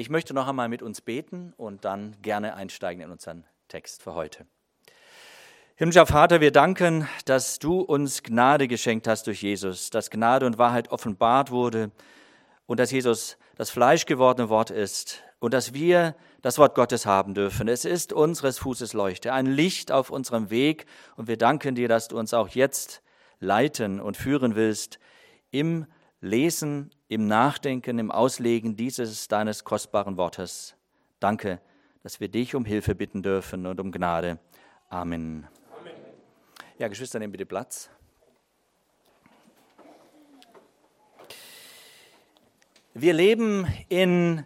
[0.00, 4.14] Ich möchte noch einmal mit uns beten und dann gerne einsteigen in unseren Text für
[4.14, 4.46] heute.
[5.74, 10.56] Himmlischer Vater, wir danken, dass du uns Gnade geschenkt hast durch Jesus, dass Gnade und
[10.56, 11.90] Wahrheit offenbart wurde
[12.66, 17.66] und dass Jesus das fleischgewordene Wort ist und dass wir das Wort Gottes haben dürfen.
[17.66, 20.86] Es ist unseres Fußes Leuchte, ein Licht auf unserem Weg
[21.16, 23.02] und wir danken dir, dass du uns auch jetzt
[23.40, 25.00] leiten und führen willst
[25.50, 25.86] im
[26.20, 30.76] Lesen, im Nachdenken, im Auslegen dieses deines kostbaren Wortes.
[31.20, 31.60] Danke,
[32.02, 34.38] dass wir dich um Hilfe bitten dürfen und um Gnade.
[34.90, 35.48] Amen.
[35.80, 35.92] Amen.
[36.78, 37.90] Ja, Geschwister, nehmen bitte Platz.
[42.92, 44.44] Wir leben in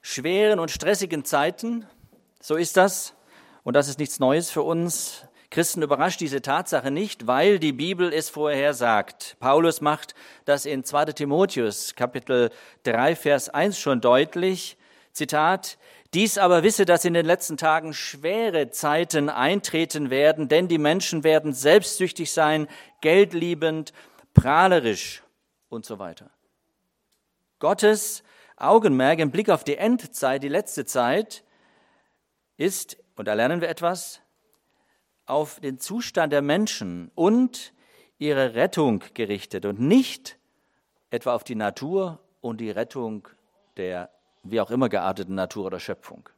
[0.00, 1.86] schweren und stressigen Zeiten.
[2.40, 3.14] So ist das.
[3.62, 5.27] Und das ist nichts Neues für uns.
[5.50, 9.36] Christen überrascht diese Tatsache nicht, weil die Bibel es vorher sagt.
[9.40, 12.50] Paulus macht das in 2 Timotheus Kapitel
[12.82, 14.76] 3 Vers 1 schon deutlich.
[15.12, 15.78] Zitat,
[16.12, 21.24] dies aber wisse, dass in den letzten Tagen schwere Zeiten eintreten werden, denn die Menschen
[21.24, 22.68] werden selbstsüchtig sein,
[23.00, 23.92] geldliebend,
[24.34, 25.22] prahlerisch
[25.70, 26.30] und so weiter.
[27.58, 28.22] Gottes
[28.56, 31.42] Augenmerk im Blick auf die Endzeit, die letzte Zeit,
[32.56, 34.20] ist, und da lernen wir etwas,
[35.28, 37.72] auf den Zustand der Menschen und
[38.18, 40.38] ihre Rettung gerichtet und nicht
[41.10, 43.28] etwa auf die Natur und die Rettung
[43.76, 44.10] der
[44.42, 46.28] wie auch immer gearteten Natur oder Schöpfung.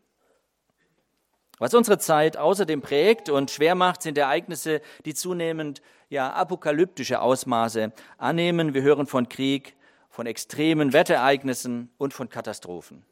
[1.58, 7.92] Was unsere Zeit außerdem prägt und schwer macht, sind Ereignisse, die zunehmend ja apokalyptische Ausmaße
[8.16, 8.72] annehmen.
[8.72, 9.76] Wir hören von Krieg,
[10.08, 13.04] von extremen Wetterereignissen und von Katastrophen.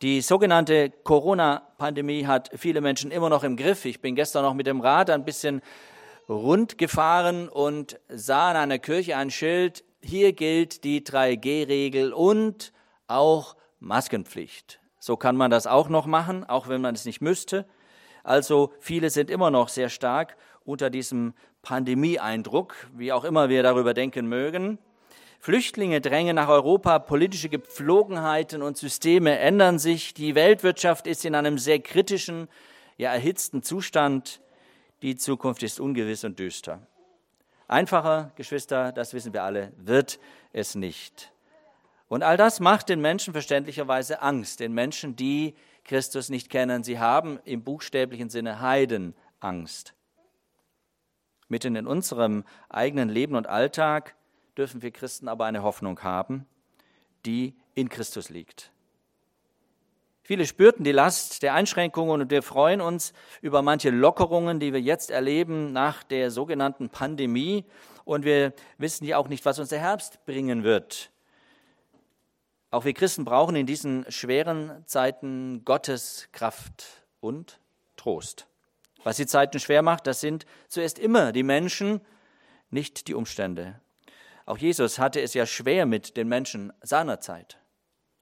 [0.00, 3.84] Die sogenannte Corona-Pandemie hat viele Menschen immer noch im Griff.
[3.84, 5.60] Ich bin gestern noch mit dem Rad ein bisschen
[6.28, 12.72] rund gefahren und sah in einer Kirche ein Schild, hier gilt die 3G-Regel und
[13.08, 14.78] auch Maskenpflicht.
[15.00, 17.66] So kann man das auch noch machen, auch wenn man es nicht müsste.
[18.22, 23.94] Also viele sind immer noch sehr stark unter diesem Pandemie-Eindruck, wie auch immer wir darüber
[23.94, 24.78] denken mögen.
[25.40, 31.58] Flüchtlinge drängen nach Europa, politische Gepflogenheiten und Systeme ändern sich, die Weltwirtschaft ist in einem
[31.58, 32.48] sehr kritischen,
[32.96, 34.40] ja erhitzten Zustand,
[35.02, 36.80] die Zukunft ist ungewiss und düster.
[37.68, 40.18] Einfacher, Geschwister, das wissen wir alle, wird
[40.52, 41.32] es nicht.
[42.08, 45.54] Und all das macht den Menschen verständlicherweise Angst, den Menschen, die
[45.84, 46.82] Christus nicht kennen.
[46.82, 49.94] Sie haben im buchstäblichen Sinne Heidenangst.
[51.48, 54.14] Mitten in unserem eigenen Leben und Alltag
[54.58, 56.46] dürfen wir Christen aber eine Hoffnung haben,
[57.24, 58.72] die in Christus liegt.
[60.22, 64.80] Viele spürten die Last der Einschränkungen und wir freuen uns über manche Lockerungen, die wir
[64.80, 67.64] jetzt erleben nach der sogenannten Pandemie.
[68.04, 71.10] Und wir wissen ja auch nicht, was uns der Herbst bringen wird.
[72.70, 77.58] Auch wir Christen brauchen in diesen schweren Zeiten Gottes Kraft und
[77.96, 78.46] Trost.
[79.04, 82.02] Was die Zeiten schwer macht, das sind zuerst immer die Menschen,
[82.70, 83.80] nicht die Umstände.
[84.48, 87.58] Auch Jesus hatte es ja schwer mit den Menschen seiner Zeit.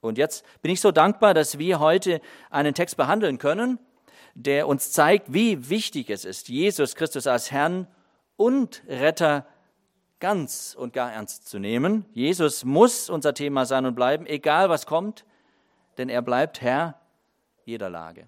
[0.01, 2.21] Und jetzt bin ich so dankbar, dass wir heute
[2.51, 3.79] einen Text behandeln können,
[4.35, 7.87] der uns zeigt, wie wichtig es ist, Jesus Christus als Herrn
[8.35, 9.47] und Retter
[10.19, 12.05] ganz und gar ernst zu nehmen.
[12.11, 15.25] Jesus muss unser Thema sein und bleiben, egal was kommt,
[15.97, 17.01] denn er bleibt Herr
[17.65, 18.27] jeder Lage.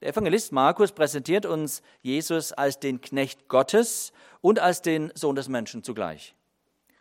[0.00, 5.48] Der Evangelist Markus präsentiert uns Jesus als den Knecht Gottes und als den Sohn des
[5.48, 6.35] Menschen zugleich.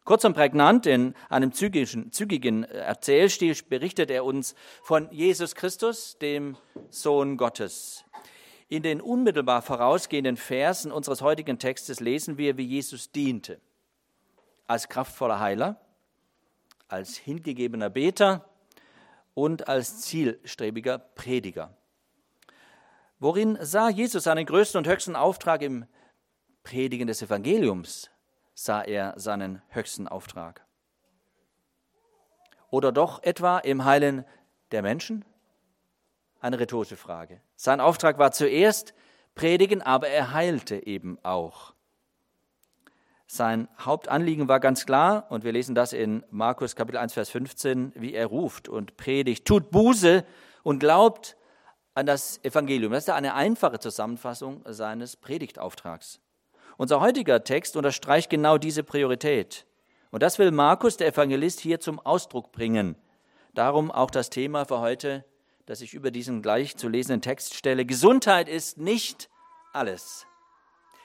[0.06, 6.58] Kurz und prägnant in einem zügigen, zügigen Erzählstil berichtet er uns von Jesus Christus, dem
[6.92, 8.06] Sohn Gottes.
[8.70, 13.60] In den unmittelbar vorausgehenden Versen unseres heutigen Textes lesen wir, wie Jesus diente.
[14.68, 15.82] Als kraftvoller Heiler,
[16.88, 18.48] als hingegebener Beter
[19.34, 21.76] und als zielstrebiger Prediger.
[23.18, 25.88] Worin sah Jesus seinen größten und höchsten Auftrag im
[26.62, 28.12] Predigen des Evangeliums?
[28.56, 30.66] Sah er seinen höchsten Auftrag.
[32.72, 34.26] Oder doch etwa im Heilen
[34.72, 35.24] der Menschen?
[36.40, 37.42] Eine rhetorische Frage.
[37.56, 38.94] Sein Auftrag war zuerst
[39.36, 41.74] predigen, aber er heilte eben auch.
[43.28, 47.94] Sein Hauptanliegen war ganz klar, und wir lesen das in Markus Kapitel 1, Vers 15,
[47.96, 50.24] wie er ruft und predigt, tut Buße
[50.64, 51.36] und glaubt
[51.96, 52.92] an das Evangelium.
[52.92, 56.20] Das ist eine einfache Zusammenfassung seines Predigtauftrags.
[56.78, 59.66] Unser heutiger Text unterstreicht genau diese Priorität.
[60.12, 62.96] Und das will Markus, der Evangelist, hier zum Ausdruck bringen.
[63.54, 65.24] Darum auch das Thema für heute,
[65.66, 67.86] das ich über diesen gleich zu lesenden Text stelle.
[67.86, 69.30] Gesundheit ist nicht
[69.74, 70.26] alles.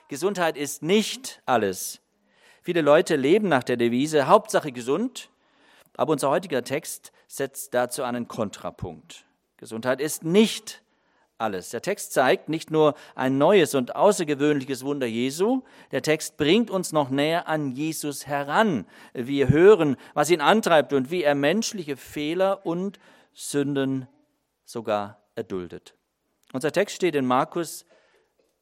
[0.07, 2.01] Gesundheit ist nicht alles.
[2.61, 5.29] Viele Leute leben nach der Devise Hauptsache gesund,
[5.95, 9.25] aber unser heutiger Text setzt dazu einen Kontrapunkt.
[9.57, 10.83] Gesundheit ist nicht
[11.41, 11.71] alles.
[11.71, 16.91] Der Text zeigt nicht nur ein neues und außergewöhnliches Wunder Jesu, der Text bringt uns
[16.91, 18.85] noch näher an Jesus heran.
[19.13, 22.99] Wir hören, was ihn antreibt und wie er menschliche Fehler und
[23.33, 24.07] Sünden
[24.65, 25.95] sogar erduldet.
[26.53, 27.85] Unser Text steht in Markus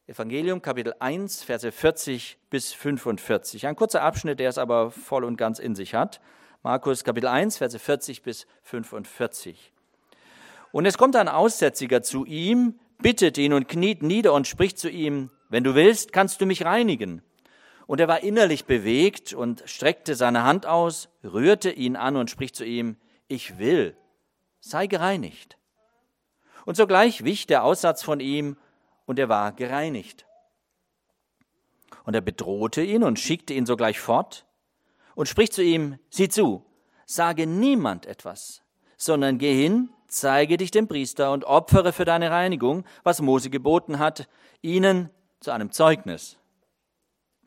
[0.06, 3.66] Evangelium Kapitel 1, Verse 40 bis 45.
[3.66, 6.20] Ein kurzer Abschnitt, der es aber voll und ganz in sich hat.
[6.62, 9.72] Markus Kapitel 1, Verse 40 bis 45.
[10.72, 14.88] Und es kommt ein Aussätziger zu ihm, bittet ihn und kniet nieder und spricht zu
[14.88, 17.22] ihm, wenn du willst, kannst du mich reinigen.
[17.86, 22.54] Und er war innerlich bewegt und streckte seine Hand aus, rührte ihn an und spricht
[22.54, 22.96] zu ihm,
[23.26, 23.96] ich will,
[24.60, 25.58] sei gereinigt.
[26.66, 28.56] Und sogleich wich der Aussatz von ihm
[29.06, 30.24] und er war gereinigt.
[32.04, 34.46] Und er bedrohte ihn und schickte ihn sogleich fort
[35.16, 36.64] und spricht zu ihm, sieh zu,
[37.06, 38.62] sage niemand etwas,
[38.96, 43.98] sondern geh hin, zeige dich dem Priester und opfere für deine Reinigung, was Mose geboten
[43.98, 44.28] hat,
[44.62, 45.10] ihnen
[45.40, 46.36] zu einem Zeugnis.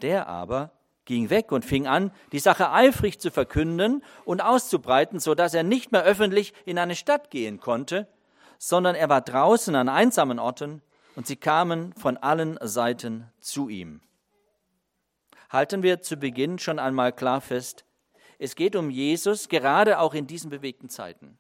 [0.01, 0.71] Der aber
[1.06, 5.63] ging weg und fing an, die Sache eifrig zu verkünden und auszubreiten, so dass er
[5.63, 8.07] nicht mehr öffentlich in eine Stadt gehen konnte,
[8.57, 10.81] sondern er war draußen an einsamen Orten
[11.15, 14.01] und sie kamen von allen Seiten zu ihm.
[15.50, 17.86] Halten wir zu Beginn schon einmal klar fest,
[18.39, 21.38] es geht um Jesus, gerade auch in diesen bewegten Zeiten.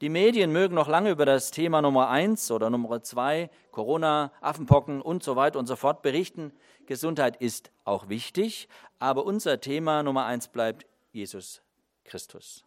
[0.00, 5.02] Die Medien mögen noch lange über das Thema Nummer eins oder Nummer zwei, Corona, Affenpocken
[5.02, 6.52] und so weiter und so fort berichten.
[6.86, 8.68] Gesundheit ist auch wichtig,
[8.98, 11.62] aber unser Thema Nummer eins bleibt Jesus
[12.04, 12.64] Christus.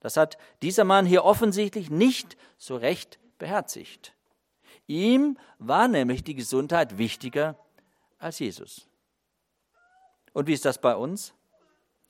[0.00, 4.14] Das hat dieser Mann hier offensichtlich nicht so recht beherzigt.
[4.86, 7.56] Ihm war nämlich die Gesundheit wichtiger
[8.18, 8.88] als Jesus.
[10.32, 11.34] Und wie ist das bei uns?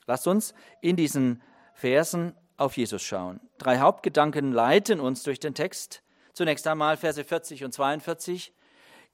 [0.07, 1.43] Lasst uns in diesen
[1.75, 3.41] Versen auf Jesus schauen.
[3.57, 6.03] Drei Hauptgedanken leiten uns durch den Text.
[6.35, 8.53] Zunächst einmal Verse 40 und 42.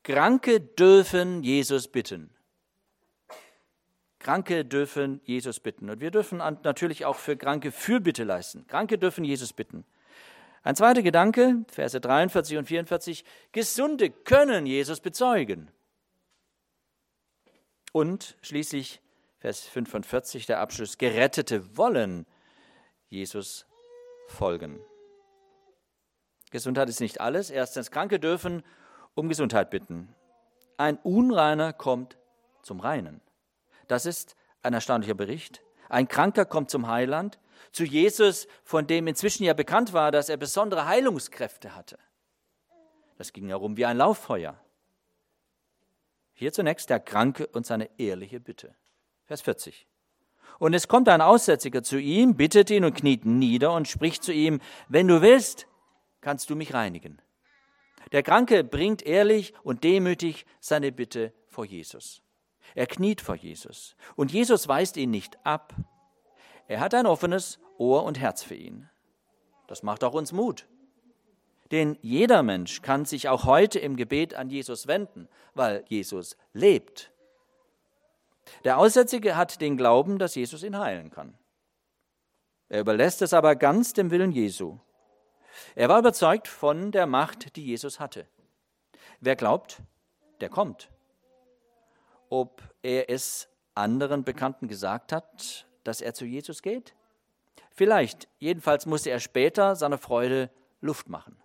[0.02, 2.30] Kranke dürfen Jesus bitten.
[4.18, 5.90] Kranke dürfen Jesus bitten.
[5.90, 8.66] Und wir dürfen natürlich auch für Kranke Fürbitte leisten.
[8.66, 9.84] Kranke dürfen Jesus bitten.
[10.62, 13.24] Ein zweiter Gedanke, Verse 43 und 44.
[13.52, 15.70] Gesunde können Jesus bezeugen.
[17.92, 19.00] Und schließlich
[19.38, 20.96] Vers 45, der Abschluss.
[20.96, 22.26] Gerettete wollen
[23.08, 23.66] Jesus
[24.28, 24.80] folgen.
[26.50, 27.50] Gesundheit ist nicht alles.
[27.50, 28.62] Erstens, Kranke dürfen
[29.14, 30.14] um Gesundheit bitten.
[30.76, 32.16] Ein Unreiner kommt
[32.62, 33.20] zum Reinen.
[33.88, 35.62] Das ist ein erstaunlicher Bericht.
[35.88, 37.38] Ein Kranker kommt zum Heiland,
[37.72, 41.98] zu Jesus, von dem inzwischen ja bekannt war, dass er besondere Heilungskräfte hatte.
[43.18, 44.58] Das ging herum wie ein Lauffeuer.
[46.32, 48.74] Hier zunächst der Kranke und seine ehrliche Bitte.
[49.24, 49.86] Vers 40.
[50.58, 54.32] Und es kommt ein Aussätziger zu ihm, bittet ihn und kniet nieder und spricht zu
[54.32, 55.66] ihm, wenn du willst,
[56.20, 57.20] kannst du mich reinigen.
[58.12, 62.22] Der Kranke bringt ehrlich und demütig seine Bitte vor Jesus.
[62.74, 65.74] Er kniet vor Jesus und Jesus weist ihn nicht ab.
[66.66, 68.88] Er hat ein offenes Ohr und Herz für ihn.
[69.66, 70.66] Das macht auch uns Mut.
[71.70, 77.10] Denn jeder Mensch kann sich auch heute im Gebet an Jesus wenden, weil Jesus lebt.
[78.64, 81.36] Der Aussätzige hat den Glauben, dass Jesus ihn heilen kann.
[82.68, 84.78] Er überlässt es aber ganz dem Willen Jesu.
[85.74, 88.26] Er war überzeugt von der Macht, die Jesus hatte.
[89.20, 89.80] Wer glaubt,
[90.40, 90.90] der kommt.
[92.28, 96.94] Ob er es anderen Bekannten gesagt hat, dass er zu Jesus geht?
[97.70, 98.28] Vielleicht.
[98.38, 101.36] Jedenfalls musste er später seiner Freude Luft machen.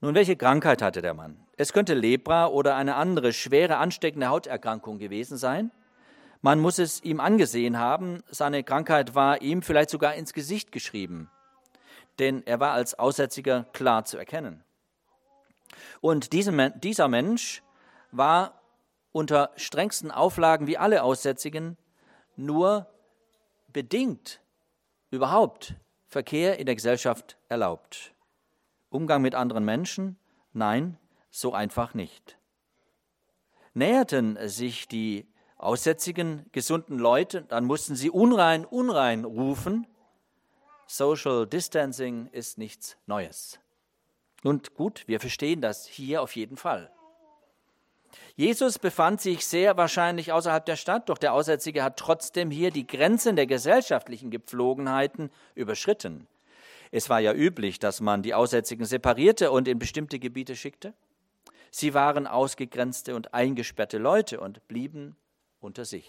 [0.00, 1.43] Nun, welche Krankheit hatte der Mann?
[1.56, 5.70] Es könnte Lepra oder eine andere schwere ansteckende Hauterkrankung gewesen sein.
[6.42, 11.30] Man muss es ihm angesehen haben, seine Krankheit war ihm vielleicht sogar ins Gesicht geschrieben,
[12.18, 14.62] denn er war als Aussätziger klar zu erkennen.
[16.00, 17.62] Und dieser Mensch
[18.10, 18.60] war
[19.12, 21.78] unter strengsten Auflagen wie alle Aussätzigen
[22.36, 22.86] nur
[23.72, 24.40] bedingt
[25.10, 25.76] überhaupt
[26.08, 28.12] Verkehr in der Gesellschaft erlaubt.
[28.90, 30.18] Umgang mit anderen Menschen?
[30.52, 30.98] Nein,
[31.34, 32.38] so einfach nicht.
[33.74, 35.26] Näherten sich die
[35.56, 39.86] aussätzigen, gesunden Leute, dann mussten sie unrein, unrein rufen.
[40.86, 43.58] Social Distancing ist nichts Neues.
[44.44, 46.92] Und gut, wir verstehen das hier auf jeden Fall.
[48.36, 52.86] Jesus befand sich sehr wahrscheinlich außerhalb der Stadt, doch der Aussätzige hat trotzdem hier die
[52.86, 56.28] Grenzen der gesellschaftlichen Gepflogenheiten überschritten.
[56.92, 60.94] Es war ja üblich, dass man die Aussätzigen separierte und in bestimmte Gebiete schickte.
[61.76, 65.16] Sie waren ausgegrenzte und eingesperrte Leute und blieben
[65.58, 66.08] unter sich.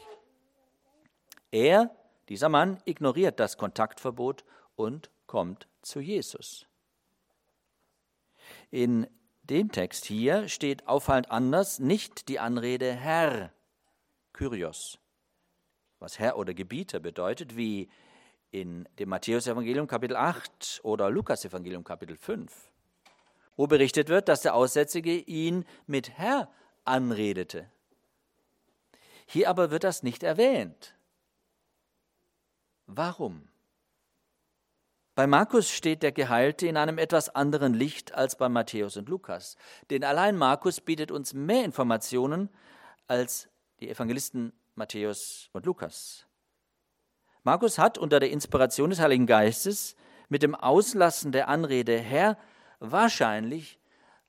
[1.49, 1.89] Er,
[2.29, 4.45] dieser Mann, ignoriert das Kontaktverbot
[4.75, 6.67] und kommt zu Jesus.
[8.69, 9.07] In
[9.41, 13.51] dem Text hier steht auffallend anders nicht die Anrede Herr,
[14.33, 14.99] Kyrios,
[15.97, 17.89] was Herr oder Gebieter bedeutet, wie
[18.51, 22.71] in dem Matthäusevangelium Kapitel 8 oder Lukasevangelium Kapitel 5,
[23.55, 26.49] wo berichtet wird, dass der Aussätzige ihn mit Herr
[26.83, 27.69] anredete.
[29.25, 30.95] Hier aber wird das nicht erwähnt.
[32.85, 33.47] Warum?
[35.15, 39.55] Bei Markus steht der Geheilte in einem etwas anderen Licht als bei Matthäus und Lukas.
[39.89, 42.49] Denn allein Markus bietet uns mehr Informationen
[43.07, 43.47] als
[43.79, 46.25] die Evangelisten Matthäus und Lukas.
[47.43, 49.95] Markus hat unter der Inspiration des Heiligen Geistes
[50.27, 52.37] mit dem Auslassen der Anrede Herr
[52.79, 53.79] wahrscheinlich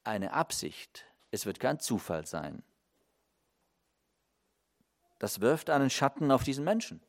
[0.04, 1.04] eine Absicht.
[1.30, 2.62] Es wird kein Zufall sein.
[5.18, 7.00] Das wirft einen Schatten auf diesen Menschen.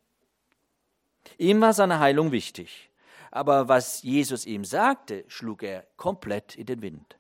[1.38, 2.88] Ihm war seine Heilung wichtig
[3.32, 7.18] aber was Jesus ihm sagte, schlug er komplett in den Wind.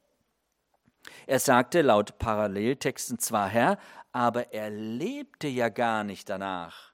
[1.25, 3.77] Er sagte laut Paralleltexten zwar Herr,
[4.11, 6.93] aber er lebte ja gar nicht danach.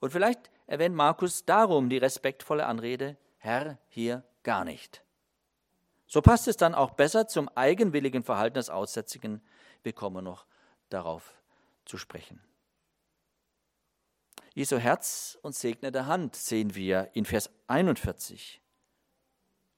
[0.00, 5.02] Und vielleicht erwähnt Markus darum die respektvolle Anrede Herr hier gar nicht.
[6.14, 9.42] So passt es dann auch besser zum eigenwilligen Verhalten des Aussätzigen.
[9.82, 10.46] Wir kommen noch
[10.88, 11.34] darauf
[11.86, 12.40] zu sprechen.
[14.54, 18.60] Jesu Herz und segnende Hand sehen wir in Vers 41.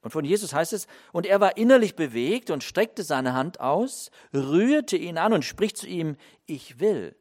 [0.02, 4.10] Und von Jesus heißt es, und er war innerlich bewegt und streckte seine Hand aus,
[4.34, 7.16] rührte ihn an und spricht zu ihm, ich will,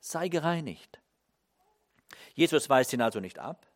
[0.00, 0.98] sei gereinigt.
[2.32, 3.66] Jesus weist ihn also nicht ab.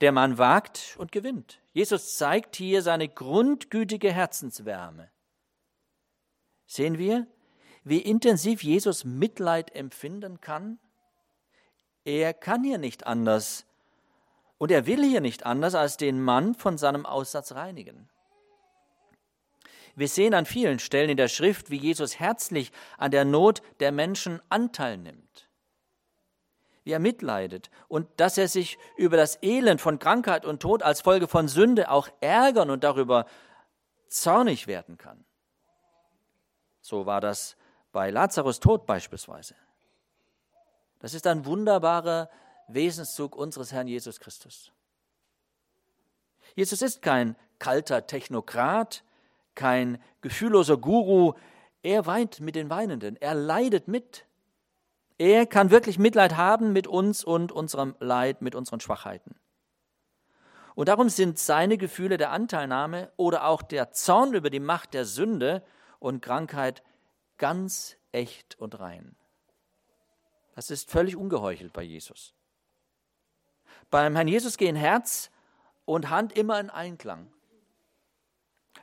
[0.00, 1.61] Der Mann wagt und gewinnt.
[1.72, 5.10] Jesus zeigt hier seine grundgütige Herzenswärme.
[6.66, 7.26] Sehen wir,
[7.84, 10.78] wie intensiv Jesus Mitleid empfinden kann
[12.04, 13.64] er kann hier nicht anders
[14.58, 18.08] und er will hier nicht anders, als den Mann von seinem Aussatz reinigen.
[19.94, 23.92] Wir sehen an vielen Stellen in der Schrift, wie Jesus herzlich an der Not der
[23.92, 25.48] Menschen Anteil nimmt,
[26.84, 31.00] wie er mitleidet und dass er sich über das Elend von Krankheit und Tod als
[31.00, 33.26] Folge von Sünde auch ärgern und darüber
[34.08, 35.24] zornig werden kann.
[36.80, 37.56] So war das
[37.92, 39.54] bei Lazarus Tod beispielsweise.
[40.98, 42.30] Das ist ein wunderbarer
[42.68, 44.72] Wesenszug unseres Herrn Jesus Christus.
[46.54, 49.04] Jesus ist kein kalter Technokrat,
[49.54, 51.34] kein gefühlloser Guru.
[51.82, 54.26] Er weint mit den Weinenden, er leidet mit.
[55.22, 59.36] Er kann wirklich Mitleid haben mit uns und unserem Leid, mit unseren Schwachheiten.
[60.74, 65.04] Und darum sind seine Gefühle der Anteilnahme oder auch der Zorn über die Macht der
[65.04, 65.62] Sünde
[66.00, 66.82] und Krankheit
[67.38, 69.14] ganz echt und rein.
[70.56, 72.34] Das ist völlig ungeheuchelt bei Jesus.
[73.90, 75.30] Beim Herrn Jesus gehen Herz
[75.84, 77.32] und Hand immer in Einklang.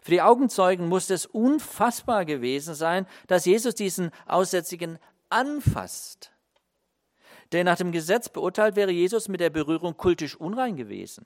[0.02, 6.32] Für die Augenzeugen muss es unfassbar gewesen sein, dass Jesus diesen Aussätzigen anfasst.
[7.52, 11.26] Denn nach dem Gesetz beurteilt wäre Jesus mit der Berührung kultisch unrein gewesen.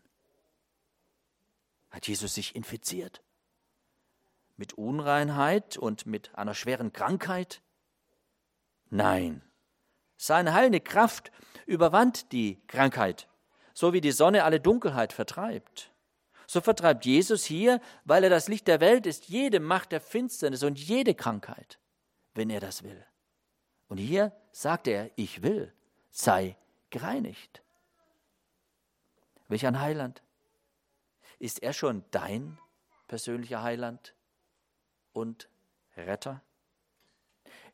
[1.89, 3.21] Hat Jesus sich infiziert?
[4.55, 7.61] Mit Unreinheit und mit einer schweren Krankheit?
[8.89, 9.41] Nein.
[10.17, 11.31] Seine heilende Kraft
[11.65, 13.27] überwand die Krankheit,
[13.73, 15.91] so wie die Sonne alle Dunkelheit vertreibt.
[16.47, 20.63] So vertreibt Jesus hier, weil er das Licht der Welt ist, jede Macht der Finsternis
[20.63, 21.79] und jede Krankheit,
[22.33, 23.05] wenn er das will.
[23.87, 25.73] Und hier sagt er, ich will,
[26.09, 26.57] sei
[26.89, 27.61] gereinigt.
[29.47, 30.21] Welch ein Heiland.
[31.39, 32.57] Ist er schon dein
[33.07, 34.15] persönlicher Heiland
[35.11, 35.49] und
[35.97, 36.41] Retter?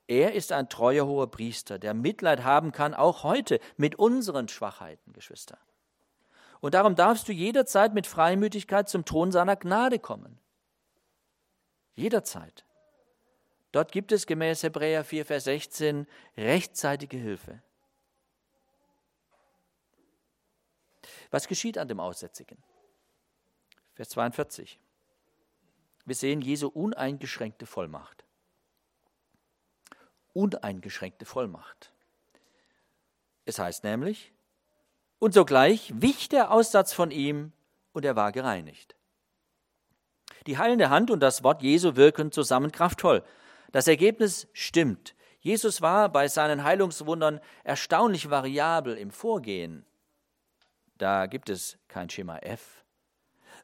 [0.08, 5.14] Er ist ein treuer hoher Priester, der Mitleid haben kann, auch heute mit unseren Schwachheiten,
[5.14, 5.60] Geschwister.
[6.62, 10.40] Und darum darfst du jederzeit mit Freimütigkeit zum Thron seiner Gnade kommen.
[11.96, 12.66] Jederzeit.
[13.72, 16.08] Dort gibt es gemäß Hebräer 4, Vers 16
[16.38, 17.62] rechtzeitige Hilfe.
[21.32, 22.58] Was geschieht an dem Aussätzigen?
[23.94, 24.80] Vers 42.
[26.06, 28.26] Wir sehen Jesu uneingeschränkte Vollmacht
[30.34, 31.92] uneingeschränkte Vollmacht.
[33.46, 34.32] Es heißt nämlich,
[35.20, 37.52] und sogleich wich der Aussatz von ihm
[37.92, 38.96] und er war gereinigt.
[40.48, 43.24] Die heilende Hand und das Wort Jesu wirken zusammen kraftvoll.
[43.72, 45.16] Das Ergebnis stimmt.
[45.40, 49.86] Jesus war bei seinen Heilungswundern erstaunlich variabel im Vorgehen.
[50.98, 52.84] Da gibt es kein Schema F,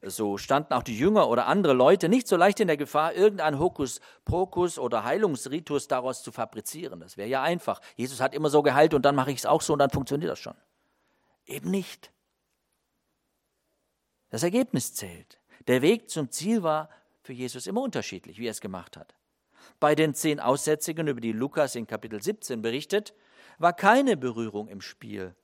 [0.02, 3.60] so standen auch die Jünger oder andere Leute nicht so leicht in der Gefahr, irgendein
[3.60, 7.00] Hokuspokus oder Heilungsritus daraus zu fabrizieren.
[7.00, 7.82] Das wäre ja einfach.
[7.96, 10.32] Jesus hat immer so geheilt und dann mache ich es auch so und dann funktioniert
[10.32, 10.56] das schon.
[11.46, 12.12] Eben nicht.
[14.30, 15.40] Das Ergebnis zählt.
[15.68, 16.90] Der Weg zum Ziel war
[17.22, 19.16] für Jesus immer unterschiedlich, wie er es gemacht hat.
[19.80, 23.14] Bei den zehn Aussätzigen, über die Lukas in Kapitel 17 berichtet,
[23.58, 25.36] war keine Berührung im Spiel.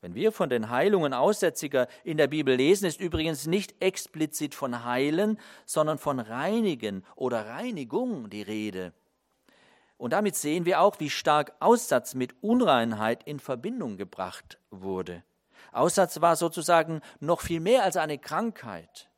[0.00, 4.84] Wenn wir von den Heilungen Aussätziger in der Bibel lesen, ist übrigens nicht explizit von
[4.84, 8.92] Heilen, sondern von Reinigen oder Reinigung die Rede.
[9.96, 15.24] Und damit sehen wir auch, wie stark Aussatz mit Unreinheit in Verbindung gebracht wurde.
[15.72, 19.08] Aussatz war sozusagen noch viel mehr als eine Krankheit.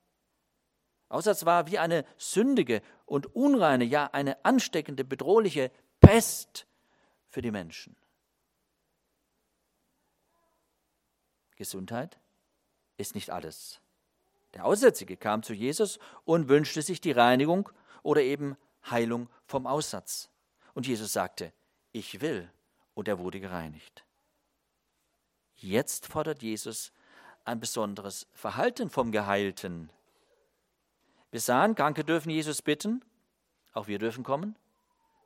[1.09, 5.71] Aussatz war wie eine sündige und unreine, ja eine ansteckende, bedrohliche
[6.01, 6.67] Pest
[7.29, 7.97] für die Menschen.
[11.57, 12.19] Gesundheit
[12.99, 13.81] ist nicht alles.
[14.55, 17.71] Der Aussätzige kam zu Jesus und wünschte sich die Reinigung
[18.03, 18.57] oder eben
[18.91, 20.31] Heilung vom Aussatz.
[20.75, 21.53] Und Jesus sagte,
[21.93, 22.51] ich will,
[22.95, 24.05] und er wurde gereinigt.
[25.57, 26.93] Jetzt fordert Jesus
[27.45, 29.91] ein besonderes Verhalten vom Geheilten.
[31.31, 33.05] Wir sahen, Kranke dürfen Jesus bitten,
[33.73, 34.57] auch wir dürfen kommen.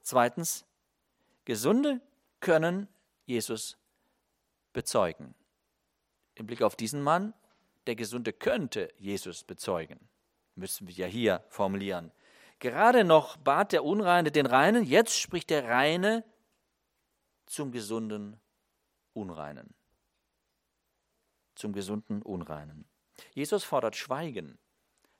[0.02, 0.64] Zweitens,
[1.44, 2.00] Gesunde
[2.40, 2.88] können
[3.26, 3.76] Jesus
[4.72, 5.34] bezeugen.
[6.34, 7.34] Im Blick auf diesen Mann,
[7.86, 10.00] der Gesunde könnte Jesus bezeugen,
[10.54, 12.12] müssen wir ja hier formulieren.
[12.58, 16.24] Gerade noch bat der Unreine den Reinen, jetzt spricht der Reine
[17.46, 18.38] zum gesunden
[19.12, 19.74] Unreinen.
[21.54, 22.84] Zum gesunden Unreinen.
[23.34, 24.58] Jesus fordert Schweigen.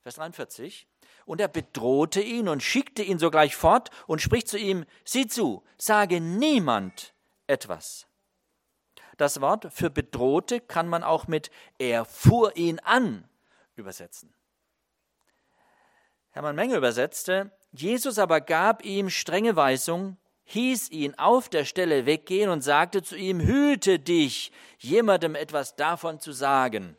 [0.03, 0.87] Vers 43.
[1.27, 5.63] Und er bedrohte ihn und schickte ihn sogleich fort und spricht zu ihm, sieh zu,
[5.77, 7.15] sage niemand
[7.47, 8.07] etwas.
[9.19, 13.29] Das Wort für bedrohte kann man auch mit er fuhr ihn an
[13.77, 14.33] übersetzen.
[16.31, 22.51] Hermann Menge übersetzte, Jesus aber gab ihm strenge Weisung, hieß ihn auf der Stelle weggehen
[22.51, 26.97] und sagte zu ihm, hüte dich, jemandem etwas davon zu sagen.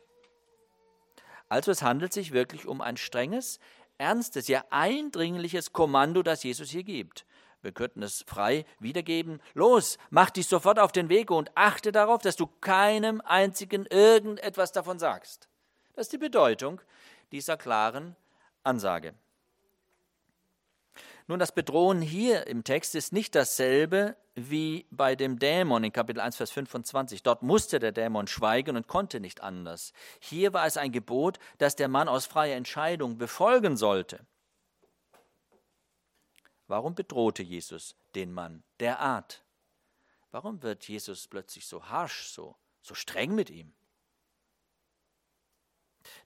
[1.52, 3.60] Also es handelt sich wirklich um ein strenges,
[3.98, 7.26] ernstes, ja eindringliches Kommando, das Jesus hier gibt.
[7.60, 9.38] Wir könnten es frei wiedergeben.
[9.52, 14.72] Los, mach dich sofort auf den Weg und achte darauf, dass du keinem einzigen irgendetwas
[14.72, 15.50] davon sagst.
[15.92, 16.80] Das ist die Bedeutung
[17.32, 18.16] dieser klaren
[18.62, 19.12] Ansage.
[21.32, 26.20] Nun, das Bedrohen hier im Text ist nicht dasselbe wie bei dem Dämon in Kapitel
[26.20, 27.22] 1, Vers 25.
[27.22, 29.94] Dort musste der Dämon schweigen und konnte nicht anders.
[30.20, 34.26] Hier war es ein Gebot, das der Mann aus freier Entscheidung befolgen sollte.
[36.66, 39.42] Warum bedrohte Jesus den Mann derart?
[40.32, 43.72] Warum wird Jesus plötzlich so harsch, so, so streng mit ihm?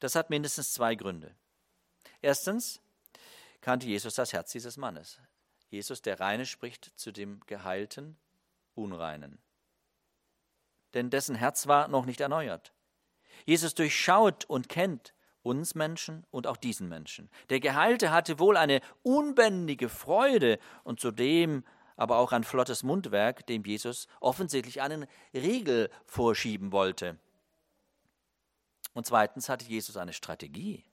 [0.00, 1.36] Das hat mindestens zwei Gründe.
[2.22, 2.80] Erstens
[3.66, 5.20] kannte Jesus das Herz dieses Mannes.
[5.70, 8.16] Jesus, der Reine, spricht zu dem geheilten
[8.76, 9.42] Unreinen.
[10.94, 12.72] Denn dessen Herz war noch nicht erneuert.
[13.44, 17.28] Jesus durchschaut und kennt uns Menschen und auch diesen Menschen.
[17.50, 21.64] Der Geheilte hatte wohl eine unbändige Freude und zudem
[21.96, 27.18] aber auch ein flottes Mundwerk, dem Jesus offensichtlich einen Riegel vorschieben wollte.
[28.94, 30.84] Und zweitens hatte Jesus eine Strategie,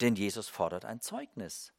[0.00, 1.72] denn Jesus fordert ein Zeugnis.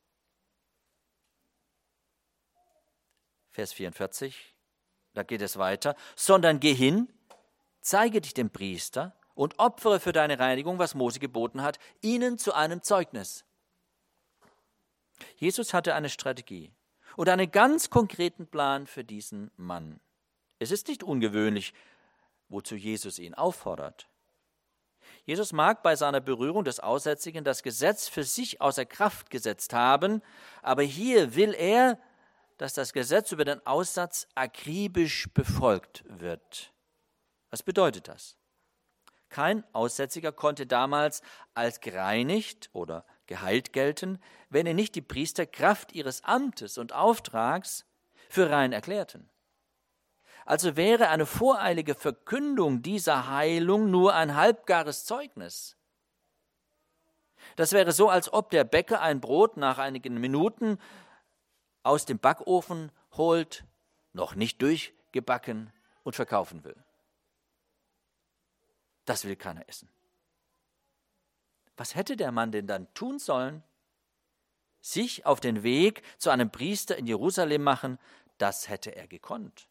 [3.51, 4.55] Vers 44,
[5.13, 7.11] da geht es weiter, sondern geh hin,
[7.81, 12.53] zeige dich dem Priester und opfere für deine Reinigung, was Mose geboten hat, ihnen zu
[12.53, 13.45] einem Zeugnis.
[15.35, 16.71] Jesus hatte eine Strategie
[17.15, 19.99] und einen ganz konkreten Plan für diesen Mann.
[20.59, 21.73] Es ist nicht ungewöhnlich,
[22.49, 24.09] wozu Jesus ihn auffordert.
[25.29, 30.23] Jesus mag bei seiner Berührung des Aussätzigen das Gesetz für sich außer Kraft gesetzt haben,
[30.63, 31.99] aber hier will er,
[32.57, 36.73] dass das Gesetz über den Aussatz akribisch befolgt wird.
[37.51, 38.37] Was bedeutet das?
[39.29, 41.21] Kein Aussätziger konnte damals
[41.53, 47.85] als gereinigt oder geheilt gelten, wenn er nicht die Priester Kraft ihres Amtes und Auftrags
[48.29, 49.29] für rein erklärten.
[50.49, 55.77] Also wäre eine voreilige Verkündung dieser Heilung nur ein halbgares Zeugnis.
[57.55, 60.79] Das wäre so, als ob der Bäcker ein Brot nach einigen Minuten
[61.83, 63.63] aus dem Backofen holt,
[64.13, 66.83] noch nicht durchgebacken und verkaufen will.
[69.05, 69.87] Das will keiner essen.
[71.77, 73.61] Was hätte der Mann denn dann tun sollen?
[74.81, 77.99] Sich auf den Weg zu einem Priester in Jerusalem machen,
[78.39, 79.68] das hätte er gekonnt.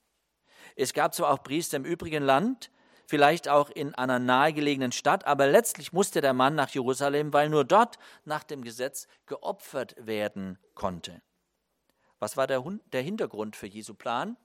[0.77, 2.71] Es gab zwar auch Priester im übrigen Land,
[3.07, 7.65] vielleicht auch in einer nahegelegenen Stadt, aber letztlich musste der Mann nach Jerusalem, weil nur
[7.65, 11.23] dort nach dem Gesetz geopfert werden konnte.
[12.19, 14.37] Was war der, der Hintergrund für Jesu Plan?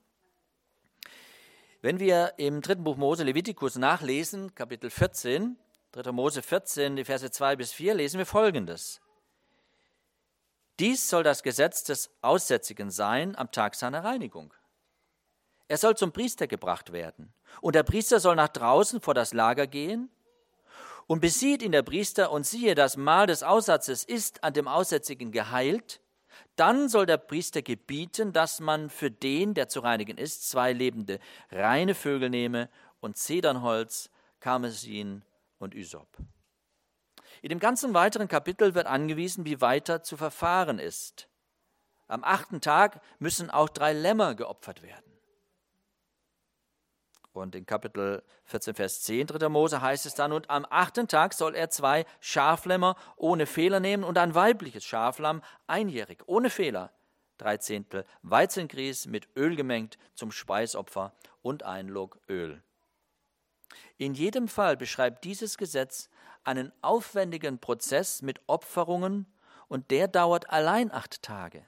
[1.81, 5.57] Wenn wir im dritten Buch Mose Levitikus nachlesen, Kapitel 14,
[5.91, 6.11] 3.
[6.13, 9.01] Mose 14, die Verse 2 bis 4, lesen wir folgendes.
[10.79, 14.53] Dies soll das Gesetz des Aussätzigen sein am Tag seiner Reinigung.
[15.73, 19.65] Er soll zum Priester gebracht werden, und der Priester soll nach draußen vor das Lager
[19.65, 20.11] gehen,
[21.07, 25.31] und besieht ihn der Priester, und siehe, das Mal des Aussatzes ist an dem Aussätzigen
[25.31, 25.99] geheilt,
[26.57, 31.17] dann soll der Priester gebieten, dass man für den, der zu reinigen ist, zwei lebende
[31.49, 35.25] reine Vögel nehme und Zedernholz, Karmesin
[35.57, 36.19] und Ysop.
[37.41, 41.27] In dem ganzen weiteren Kapitel wird angewiesen, wie weiter zu verfahren ist.
[42.05, 45.12] Am achten Tag müssen auch drei Lämmer geopfert werden.
[47.33, 49.49] Und in Kapitel 14, Vers 10, 3.
[49.49, 54.03] Mose heißt es dann, und am achten Tag soll er zwei Schaflämmer ohne Fehler nehmen
[54.03, 56.91] und ein weibliches Schaflamm einjährig, ohne Fehler,
[57.39, 62.61] drei Zehntel Weizengrieß mit Öl gemengt zum Speisopfer und ein Log Öl.
[63.97, 66.09] In jedem Fall beschreibt dieses Gesetz
[66.43, 69.25] einen aufwendigen Prozess mit Opferungen
[69.67, 71.65] und der dauert allein acht Tage.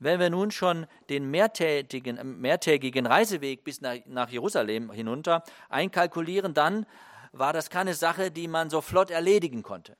[0.00, 6.54] Wenn wir nun schon den mehrtägigen, äh, mehrtägigen Reiseweg bis nach, nach Jerusalem hinunter einkalkulieren,
[6.54, 6.86] dann
[7.32, 9.96] war das keine Sache, die man so flott erledigen konnte.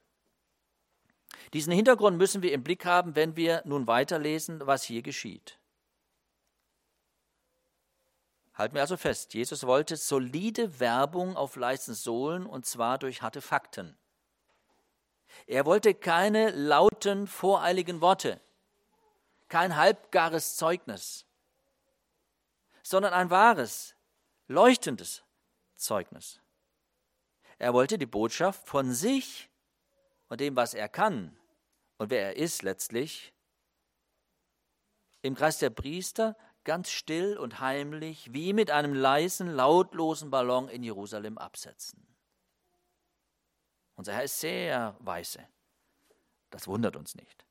[1.52, 5.58] Diesen Hintergrund müssen wir im Blick haben, wenn wir nun weiterlesen, was hier geschieht.
[8.54, 13.40] Halten wir also fest, Jesus wollte solide Werbung auf leisen Sohlen und zwar durch harte
[13.40, 13.96] Fakten.
[15.46, 18.40] Er wollte keine lauten, voreiligen Worte,
[19.48, 21.26] kein halbgares Zeugnis,
[22.82, 23.94] sondern ein wahres,
[24.46, 25.22] leuchtendes
[25.76, 26.40] Zeugnis.
[27.58, 29.50] Er wollte die Botschaft von sich
[30.28, 31.36] und dem, was er kann
[31.96, 33.32] und wer er ist letztlich,
[35.22, 40.82] im Kreis der Priester ganz still und heimlich, wie mit einem leisen, lautlosen Ballon in
[40.82, 42.06] Jerusalem absetzen.
[43.96, 45.48] Unser Herr ist sehr weise.
[46.50, 47.47] Das wundert uns nicht.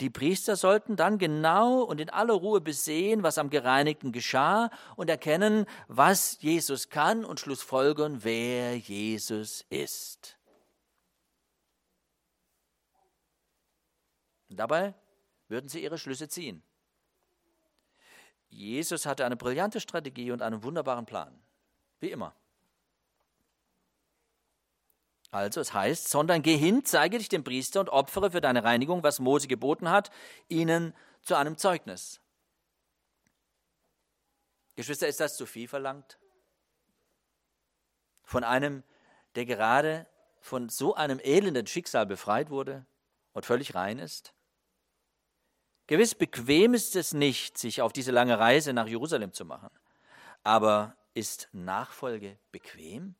[0.00, 5.08] Die Priester sollten dann genau und in aller Ruhe besehen, was am Gereinigten geschah und
[5.08, 10.38] erkennen, was Jesus kann und schlussfolgern, wer Jesus ist.
[14.48, 14.94] Dabei
[15.48, 16.62] würden sie ihre Schlüsse ziehen.
[18.48, 21.42] Jesus hatte eine brillante Strategie und einen wunderbaren Plan.
[22.00, 22.34] Wie immer.
[25.32, 29.02] Also es heißt, sondern geh hin, zeige dich dem Priester und opfere für deine Reinigung,
[29.02, 30.10] was Mose geboten hat,
[30.48, 32.20] ihnen zu einem Zeugnis.
[34.76, 36.18] Geschwister, ist das zu viel verlangt?
[38.24, 38.82] Von einem,
[39.34, 40.06] der gerade
[40.40, 42.84] von so einem elenden Schicksal befreit wurde
[43.32, 44.34] und völlig rein ist?
[45.86, 49.70] Gewiss bequem ist es nicht, sich auf diese lange Reise nach Jerusalem zu machen.
[50.42, 53.14] Aber ist Nachfolge bequem?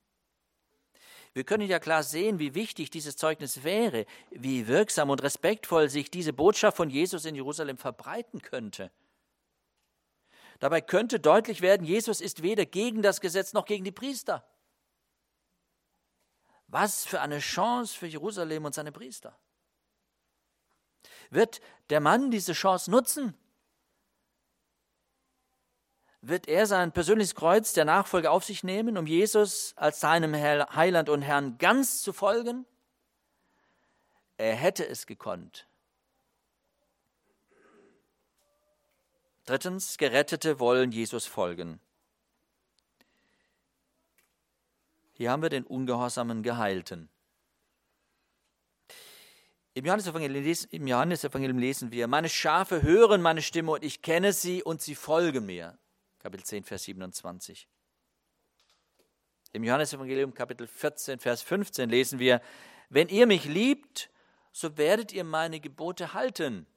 [1.35, 6.11] Wir können ja klar sehen, wie wichtig dieses Zeugnis wäre, wie wirksam und respektvoll sich
[6.11, 8.91] diese Botschaft von Jesus in Jerusalem verbreiten könnte.
[10.59, 14.47] Dabei könnte deutlich werden, Jesus ist weder gegen das Gesetz noch gegen die Priester.
[16.69, 19.37] Was für eine Chance für Jerusalem und seine Priester.
[21.31, 23.35] Wird der Mann diese Chance nutzen?
[26.25, 31.09] Wird er sein persönliches Kreuz der Nachfolge auf sich nehmen, um Jesus als seinem Heiland
[31.09, 32.65] und Herrn ganz zu folgen?
[34.37, 35.67] Er hätte es gekonnt.
[39.47, 41.81] Drittens, Gerettete wollen Jesus folgen.
[45.15, 47.09] Hier haben wir den ungehorsamen Geheilten.
[49.75, 54.95] Im Johannesevangelium, lesen wir, meine Schafe hören meine Stimme und ich kenne sie und sie
[54.95, 55.79] folgen mir.
[56.23, 57.69] Kapitel 10, Vers 27.
[59.55, 62.41] Im Johannesevangelium Kapitel 14, Vers 15 lesen wir,
[62.91, 64.09] wenn ihr mich liebt,
[64.53, 66.69] so werdet ihr meine Gebote halten.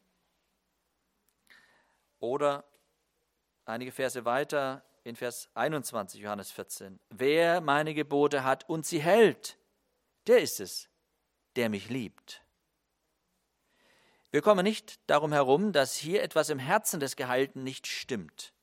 [2.19, 2.65] Oder
[3.65, 9.59] einige Verse weiter in Vers 21 Johannes 14, wer meine Gebote hat und sie hält,
[10.25, 10.89] der ist es,
[11.55, 12.41] der mich liebt.
[14.31, 18.54] Wir kommen nicht darum herum, dass hier etwas im Herzen des Geheilten nicht stimmt.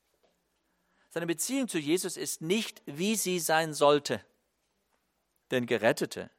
[1.13, 4.19] Seine Beziehung zu Jesus ist nicht, wie sie sein sollte.
[5.51, 6.31] Denn Gerettete,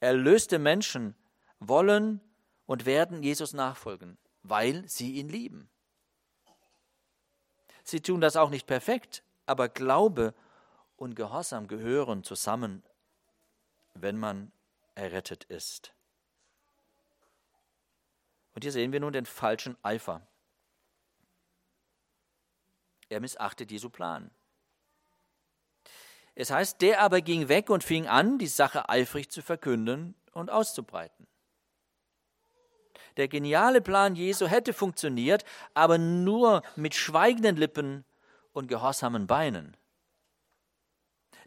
[0.00, 1.14] erlöste Menschen
[1.60, 2.20] wollen
[2.66, 5.70] und werden Jesus nachfolgen, weil sie ihn lieben.
[7.82, 10.34] Sie tun das auch nicht perfekt, aber Glaube
[10.96, 12.82] und Gehorsam gehören zusammen,
[13.94, 14.52] wenn man
[14.94, 15.94] errettet ist.
[18.54, 20.20] Und hier sehen wir nun den falschen Eifer.
[23.10, 24.30] Er missachtet Jesu Plan.
[26.34, 30.48] Es heißt, der aber ging weg und fing an, die Sache eifrig zu verkünden und
[30.50, 31.26] auszubreiten.
[33.16, 35.44] Der geniale Plan Jesu hätte funktioniert,
[35.74, 38.04] aber nur mit schweigenden Lippen
[38.52, 39.76] und gehorsamen Beinen.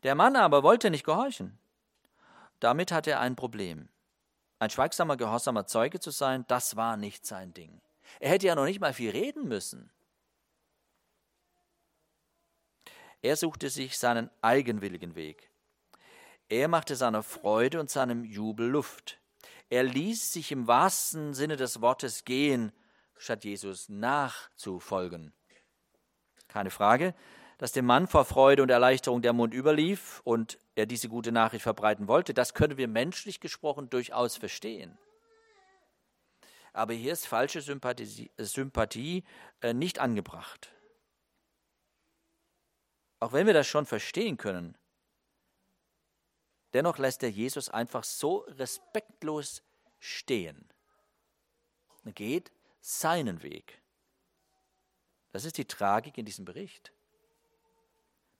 [0.03, 1.57] Der Mann aber wollte nicht gehorchen.
[2.59, 3.87] Damit hatte er ein Problem.
[4.59, 7.81] Ein schweigsamer, gehorsamer Zeuge zu sein, das war nicht sein Ding.
[8.19, 9.91] Er hätte ja noch nicht mal viel reden müssen.
[13.23, 15.49] Er suchte sich seinen eigenwilligen Weg.
[16.49, 19.17] Er machte seiner Freude und seinem Jubel Luft.
[19.69, 22.73] Er ließ sich im wahrsten Sinne des Wortes gehen,
[23.15, 25.33] statt Jesus nachzufolgen.
[26.49, 27.15] Keine Frage,
[27.59, 31.63] dass dem Mann vor Freude und Erleichterung der Mund überlief und er diese gute Nachricht
[31.63, 34.97] verbreiten wollte, das können wir menschlich gesprochen durchaus verstehen.
[36.73, 39.23] Aber hier ist falsche Sympathie, Sympathie
[39.61, 40.72] äh, nicht angebracht.
[43.23, 44.77] Auch wenn wir das schon verstehen können,
[46.73, 49.63] dennoch lässt er Jesus einfach so respektlos
[49.97, 50.67] stehen.
[52.03, 53.81] Er geht seinen Weg.
[55.31, 56.91] Das ist die Tragik in diesem Bericht.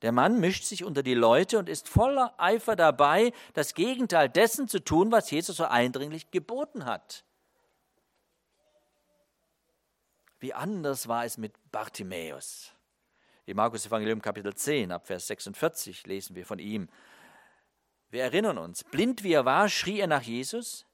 [0.02, 4.68] Der Mann mischt sich unter die Leute und ist voller Eifer dabei, das Gegenteil dessen
[4.68, 7.24] zu tun, was Jesus so eindringlich geboten hat.
[10.40, 12.74] Wie anders war es mit Bartimäus.
[13.46, 16.88] Im Markus Evangelium Kapitel 10 ab Vers 46 lesen wir von ihm.
[18.10, 20.86] Wir erinnern uns, blind wie er war, schrie er nach Jesus.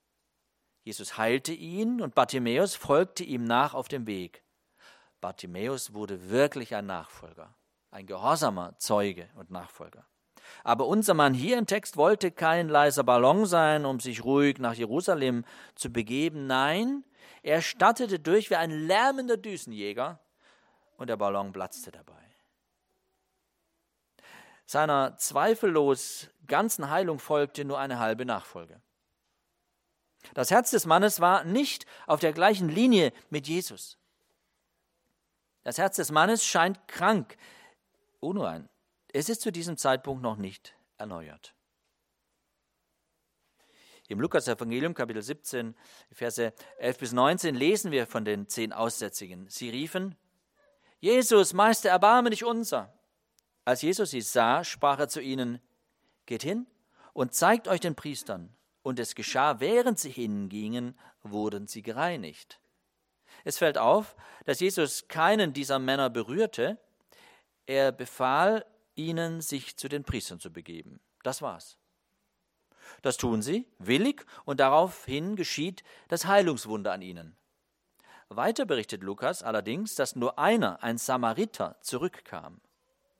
[0.82, 4.42] Jesus heilte ihn und Bartimäus folgte ihm nach auf dem Weg.
[5.20, 7.54] Bartimäus wurde wirklich ein Nachfolger,
[7.92, 10.04] ein gehorsamer Zeuge und Nachfolger.
[10.64, 14.74] Aber unser Mann hier im Text wollte kein leiser Ballon sein, um sich ruhig nach
[14.74, 15.44] Jerusalem
[15.76, 16.48] zu begeben.
[16.48, 17.04] Nein,
[17.44, 20.18] er stattete durch wie ein lärmender Düsenjäger
[20.96, 22.29] und der Ballon platzte dabei
[24.70, 28.80] seiner zweifellos ganzen Heilung folgte nur eine halbe Nachfolge.
[30.32, 33.98] Das Herz des Mannes war nicht auf der gleichen Linie mit Jesus.
[35.64, 37.36] Das Herz des Mannes scheint krank,
[38.20, 38.68] unrein.
[39.12, 41.52] Es ist zu diesem Zeitpunkt noch nicht erneuert.
[44.06, 45.74] Im Lukas-Evangelium, Kapitel 17,
[46.12, 49.48] Verse 11 bis 19, lesen wir von den zehn Aussätzigen.
[49.48, 50.14] Sie riefen:
[51.00, 52.94] Jesus, Meister, erbarme dich unser.
[53.64, 55.60] Als Jesus sie sah, sprach er zu ihnen,
[56.26, 56.66] Geht hin
[57.12, 58.54] und zeigt euch den Priestern.
[58.82, 62.60] Und es geschah, während sie hingingen, wurden sie gereinigt.
[63.44, 66.78] Es fällt auf, dass Jesus keinen dieser Männer berührte.
[67.66, 71.00] Er befahl ihnen, sich zu den Priestern zu begeben.
[71.22, 71.76] Das war's.
[73.02, 77.36] Das tun sie, willig, und daraufhin geschieht das Heilungswunder an ihnen.
[78.28, 82.60] Weiter berichtet Lukas allerdings, dass nur einer, ein Samariter, zurückkam.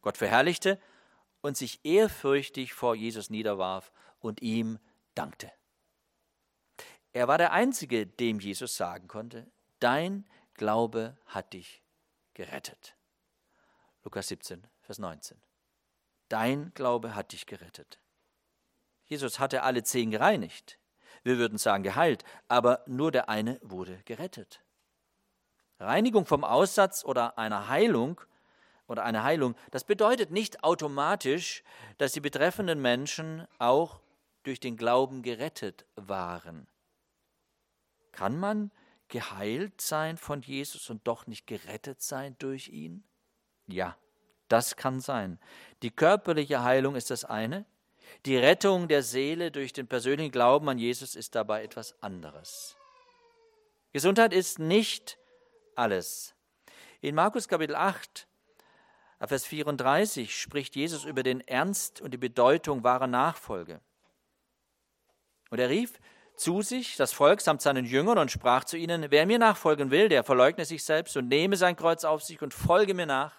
[0.02, 0.80] Gott verherrlichte
[1.40, 4.78] und sich ehrfürchtig vor Jesus niederwarf und ihm
[5.14, 5.50] dankte.
[7.12, 11.82] Er war der Einzige, dem Jesus sagen konnte, dein Glaube hat dich
[12.34, 12.96] gerettet.
[14.04, 15.40] Lukas 17, Vers 19.
[16.28, 18.00] Dein Glaube hat dich gerettet.
[19.04, 20.78] Jesus hatte alle zehn gereinigt.
[21.22, 24.62] Wir würden sagen geheilt, aber nur der eine wurde gerettet.
[25.78, 28.20] Reinigung vom Aussatz oder einer Heilung
[28.90, 31.62] oder eine Heilung, das bedeutet nicht automatisch,
[31.98, 34.00] dass die betreffenden Menschen auch
[34.42, 36.66] durch den Glauben gerettet waren.
[38.10, 38.72] Kann man
[39.06, 43.04] geheilt sein von Jesus und doch nicht gerettet sein durch ihn?
[43.68, 43.96] Ja,
[44.48, 45.38] das kann sein.
[45.82, 47.66] Die körperliche Heilung ist das eine,
[48.26, 52.76] die Rettung der Seele durch den persönlichen Glauben an Jesus ist dabei etwas anderes.
[53.92, 55.16] Gesundheit ist nicht
[55.76, 56.34] alles.
[57.00, 58.26] In Markus Kapitel 8
[59.20, 63.80] Ab Vers 34 spricht Jesus über den Ernst und die Bedeutung wahrer Nachfolge.
[65.50, 66.00] Und er rief
[66.36, 70.08] zu sich das Volk samt seinen Jüngern und sprach zu ihnen, wer mir nachfolgen will,
[70.08, 73.34] der verleugne sich selbst und nehme sein Kreuz auf sich und folge mir nach.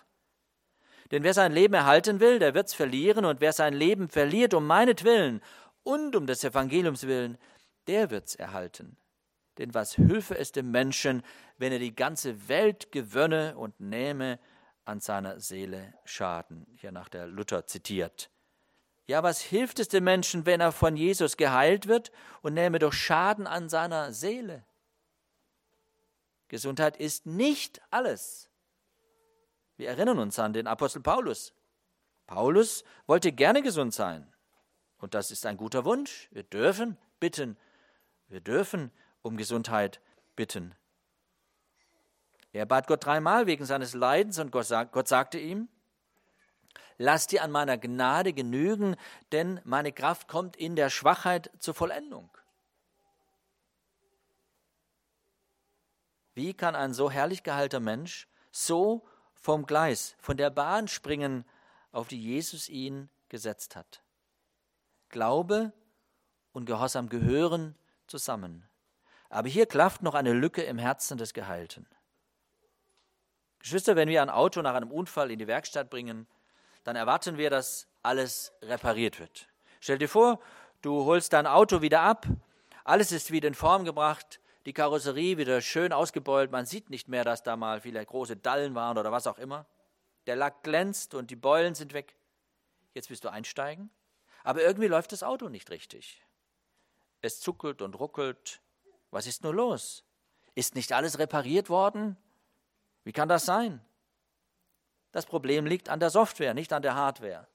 [1.10, 4.67] Denn wer sein Leben erhalten will, der wird's verlieren, und wer sein Leben verliert um
[4.67, 5.41] meinetwillen
[5.82, 7.39] und um des Evangeliums willen,
[7.88, 8.98] der wird's erhalten.
[9.58, 11.24] Denn was hülfe es dem Menschen,
[11.58, 14.39] wenn er die ganze Welt gewönne und nehme
[14.86, 18.30] an seiner Seele schaden, hier nach der Luther zitiert.
[19.08, 22.94] Ja, was hilft es dem Menschen, wenn er von Jesus geheilt wird und nähme doch
[22.94, 24.63] Schaden an seiner Seele?
[26.48, 28.50] Gesundheit ist nicht alles.
[29.78, 31.54] Wir erinnern uns an den Apostel Paulus.
[32.28, 34.32] Paulus wollte gerne gesund sein.
[34.98, 36.30] Und das ist ein guter Wunsch.
[36.32, 37.58] Wir dürfen bitten.
[38.28, 38.91] Wir dürfen
[39.22, 40.00] um Gesundheit
[40.36, 40.76] bitten.
[42.54, 45.70] Er bat Gott dreimal wegen seines Leidens und Gott, sag, Gott sagte ihm,
[46.98, 48.96] lass dir an meiner Gnade genügen,
[49.32, 52.30] denn meine Kraft kommt in der Schwachheit zur Vollendung.
[56.34, 61.46] Wie kann ein so herrlich gehaltener Mensch so vom Gleis, von der Bahn springen,
[61.92, 64.02] auf die Jesus ihn gesetzt hat?
[65.10, 65.74] Glaube
[66.54, 67.76] und Gehorsam gehören
[68.08, 68.68] zusammen.
[69.30, 71.88] Aber hier klafft noch eine Lücke im Herzen des Geheilten.
[73.62, 76.28] Geschwister, wenn wir ein Auto nach einem Unfall in die Werkstatt bringen,
[76.84, 79.47] dann erwarten wir, dass alles repariert wird.
[79.80, 80.39] Stell dir vor,
[80.82, 82.26] du holst dein Auto wieder ab,
[82.84, 87.24] alles ist wieder in Form gebracht, die Karosserie wieder schön ausgebeult, man sieht nicht mehr,
[87.24, 89.65] dass da mal viele große Dallen waren oder was auch immer.
[90.28, 92.15] Der Lack glänzt und die Beulen sind weg.
[92.93, 93.89] Jetzt willst du einsteigen,
[94.43, 96.21] aber irgendwie läuft das Auto nicht richtig.
[97.21, 98.62] Es zuckelt und ruckelt.
[99.12, 100.04] Was ist nur los?
[100.56, 102.17] Ist nicht alles repariert worden?
[103.04, 103.84] Wie kann das sein?
[105.12, 107.48] Das Problem liegt an der Software, nicht an der Hardware.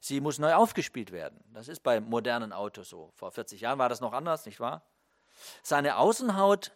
[0.00, 1.42] Sie muss neu aufgespielt werden.
[1.52, 3.10] Das ist bei modernen Autos so.
[3.14, 4.82] Vor 40 Jahren war das noch anders, nicht wahr?
[5.62, 6.72] Seine Außenhaut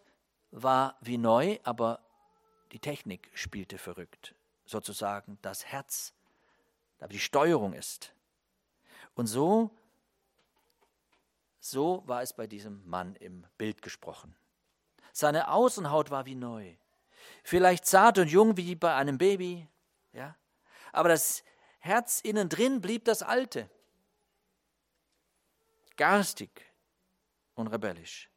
[0.51, 2.01] war wie neu, aber
[2.73, 4.35] die Technik spielte verrückt.
[4.67, 6.13] Sozusagen das Herz,
[6.99, 8.13] aber die Steuerung ist.
[9.15, 9.71] Und so,
[11.61, 14.37] so war es bei diesem Mann im Bild gesprochen.
[15.13, 16.77] Seine Außenhaut war wie neu.
[17.45, 19.67] Vielleicht zart und jung wie bei einem Baby,
[20.13, 20.37] ja.
[20.93, 21.43] Aber das
[21.79, 23.71] Herz innen drin blieb das Alte.
[25.97, 26.51] Garstig
[27.55, 28.31] und rebellisch.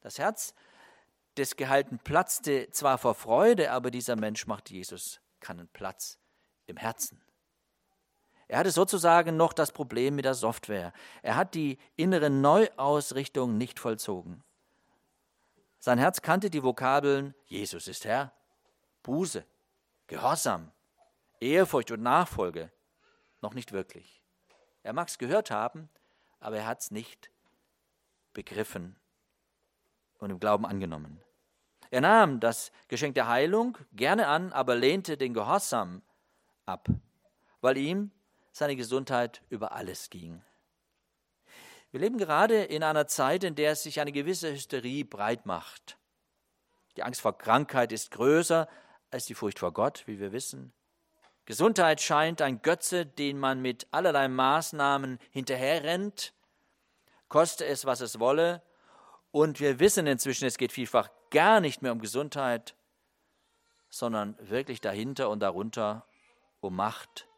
[0.00, 0.54] Das Herz
[1.36, 6.18] des Gehalten platzte zwar vor Freude, aber dieser Mensch macht Jesus keinen Platz
[6.66, 7.22] im Herzen.
[8.48, 10.92] Er hatte sozusagen noch das Problem mit der Software.
[11.22, 14.44] Er hat die innere Neuausrichtung nicht vollzogen.
[15.84, 18.32] Sein Herz kannte die Vokabeln Jesus ist Herr,
[19.02, 19.44] Buße,
[20.06, 20.70] Gehorsam,
[21.40, 22.70] Ehrfurcht und Nachfolge
[23.40, 24.22] noch nicht wirklich.
[24.84, 25.88] Er mag es gehört haben,
[26.38, 27.32] aber er hat es nicht
[28.32, 28.94] begriffen
[30.20, 31.20] und im Glauben angenommen.
[31.90, 36.02] Er nahm das Geschenk der Heilung gerne an, aber lehnte den Gehorsam
[36.64, 36.86] ab,
[37.60, 38.12] weil ihm
[38.52, 40.44] seine Gesundheit über alles ging.
[41.92, 45.98] Wir leben gerade in einer Zeit, in der sich eine gewisse Hysterie breit macht.
[46.96, 48.66] Die Angst vor Krankheit ist größer
[49.10, 50.72] als die Furcht vor Gott, wie wir wissen.
[51.44, 56.32] Gesundheit scheint ein Götze, den man mit allerlei Maßnahmen hinterherrennt,
[57.28, 58.62] koste es, was es wolle,
[59.30, 62.74] und wir wissen inzwischen, es geht vielfach gar nicht mehr um Gesundheit,
[63.90, 66.06] sondern wirklich dahinter und darunter
[66.60, 67.28] um Macht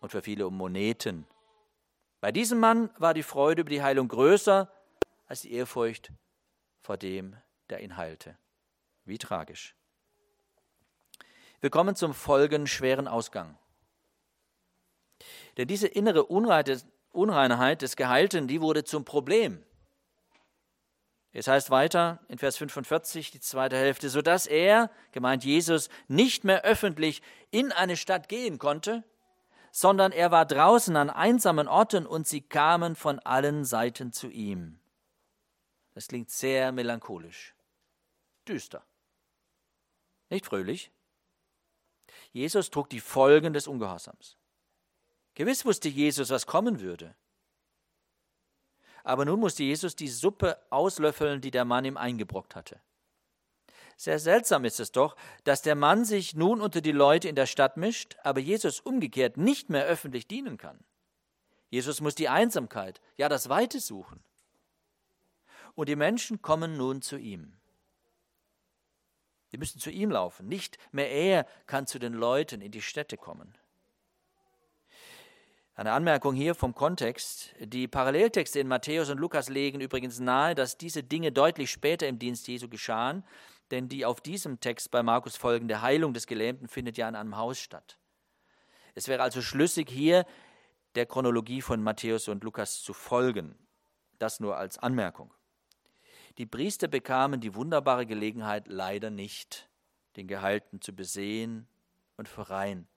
[0.00, 1.26] und für viele um Moneten.
[2.24, 4.72] Bei diesem Mann war die Freude über die Heilung größer
[5.26, 6.10] als die Ehrfurcht
[6.80, 7.36] vor dem,
[7.68, 8.38] der ihn heilte.
[9.04, 9.76] Wie tragisch.
[11.60, 13.58] Wir kommen zum folgenschweren Ausgang.
[15.58, 19.62] Denn diese innere Unreinheit des Geheilten, die wurde zum Problem.
[21.32, 26.64] Es heißt weiter in Vers 45, die zweite Hälfte, sodass er, gemeint Jesus, nicht mehr
[26.64, 29.04] öffentlich in eine Stadt gehen konnte,
[29.76, 34.78] sondern er war draußen an einsamen Orten und sie kamen von allen Seiten zu ihm.
[35.94, 37.56] Das klingt sehr melancholisch,
[38.46, 38.84] düster,
[40.30, 40.92] nicht fröhlich.
[42.30, 44.36] Jesus trug die Folgen des Ungehorsams.
[45.34, 47.16] Gewiss wusste Jesus, was kommen würde.
[49.02, 52.80] Aber nun musste Jesus die Suppe auslöffeln, die der Mann ihm eingebrockt hatte.
[53.96, 57.46] Sehr seltsam ist es doch, dass der Mann sich nun unter die Leute in der
[57.46, 60.78] Stadt mischt, aber Jesus umgekehrt nicht mehr öffentlich dienen kann.
[61.70, 64.22] Jesus muss die Einsamkeit, ja das Weite suchen.
[65.74, 67.56] Und die Menschen kommen nun zu ihm.
[69.52, 70.48] Die müssen zu ihm laufen.
[70.48, 73.56] Nicht mehr er kann zu den Leuten in die Städte kommen.
[75.76, 77.54] Eine Anmerkung hier vom Kontext.
[77.58, 82.20] Die Paralleltexte in Matthäus und Lukas legen übrigens nahe, dass diese Dinge deutlich später im
[82.20, 83.24] Dienst Jesu geschahen,
[83.70, 87.36] denn die auf diesem Text bei Markus folgende Heilung des Gelähmten findet ja in einem
[87.36, 87.98] Haus statt.
[88.94, 90.26] Es wäre also schlüssig, hier
[90.94, 93.58] der Chronologie von Matthäus und Lukas zu folgen.
[94.18, 95.34] Das nur als Anmerkung.
[96.38, 99.68] Die Priester bekamen die wunderbare Gelegenheit leider nicht,
[100.16, 101.68] den Geheilten zu besehen
[102.16, 102.88] und für rein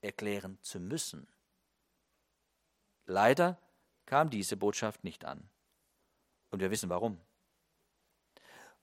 [0.00, 1.26] erklären zu müssen.
[3.06, 3.58] Leider
[4.06, 5.48] kam diese Botschaft nicht an.
[6.50, 7.20] Und wir wissen warum.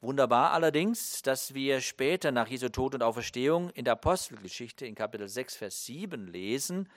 [0.01, 5.29] Wunderbar allerdings, dass wir später nach Jesu Tod und Auferstehung in der Apostelgeschichte in Kapitel
[5.29, 6.89] 6, Vers 7 lesen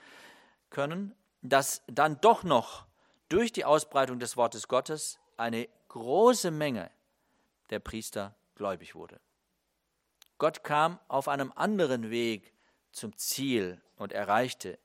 [0.71, 2.87] können, dass dann doch noch
[3.29, 6.91] durch die Ausbreitung des Wortes Gottes eine große Menge
[7.69, 9.21] der Priester gläubig wurde.
[10.39, 12.55] Gott kam auf einem anderen Weg
[12.91, 14.79] zum Ziel und erreichte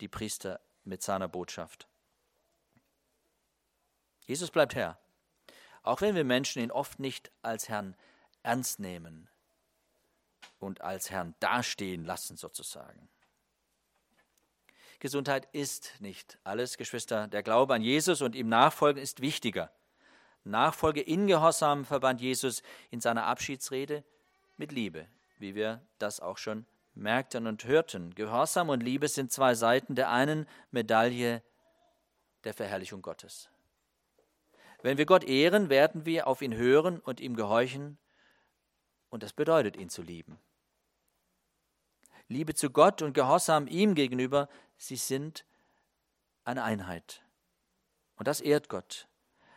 [0.00, 1.86] die Priester mit seiner Botschaft.
[4.26, 4.98] Jesus bleibt Herr,
[5.86, 7.96] auch wenn wir Menschen ihn oft nicht als Herrn
[8.42, 9.28] ernst nehmen
[10.58, 13.08] und als Herrn dastehen lassen sozusagen.
[14.98, 17.28] Gesundheit ist nicht alles, Geschwister.
[17.28, 19.70] Der Glaube an Jesus und ihm Nachfolgen ist wichtiger.
[20.44, 24.04] Nachfolge in Gehorsam verband Jesus in seiner Abschiedsrede
[24.56, 25.06] mit Liebe,
[25.38, 28.14] wie wir das auch schon merkten und hörten.
[28.14, 31.42] Gehorsam und Liebe sind zwei Seiten der einen Medaille
[32.44, 33.50] der Verherrlichung Gottes.
[34.86, 37.98] Wenn wir Gott ehren, werden wir auf ihn hören und ihm gehorchen,
[39.08, 40.38] und das bedeutet, ihn zu lieben.
[42.28, 45.44] Liebe zu Gott und Gehorsam ihm gegenüber, sie sind
[46.44, 47.24] eine Einheit.
[48.14, 49.08] Und das ehrt Gott.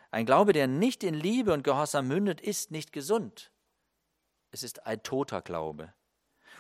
[0.10, 3.52] Ein Glaube, der nicht in Liebe und Gehorsam mündet, ist nicht gesund.
[4.50, 5.94] Es ist ein toter Glaube.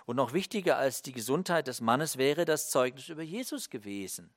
[0.05, 4.32] Und noch wichtiger als die Gesundheit des Mannes wäre das Zeugnis über Jesus gewesen.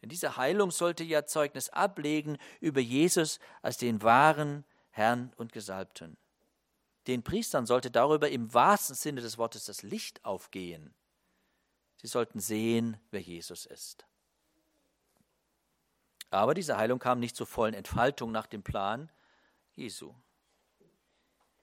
[0.00, 6.16] Denn diese Heilung sollte ja Zeugnis ablegen über Jesus als den wahren Herrn und Gesalbten.
[7.06, 10.94] Den Priestern sollte darüber im wahrsten Sinne des Wortes das Licht aufgehen.
[11.96, 14.06] Sie sollten sehen, wer Jesus ist.
[16.30, 19.10] Aber diese Heilung kam nicht zur vollen Entfaltung nach dem Plan
[19.72, 20.14] Jesu.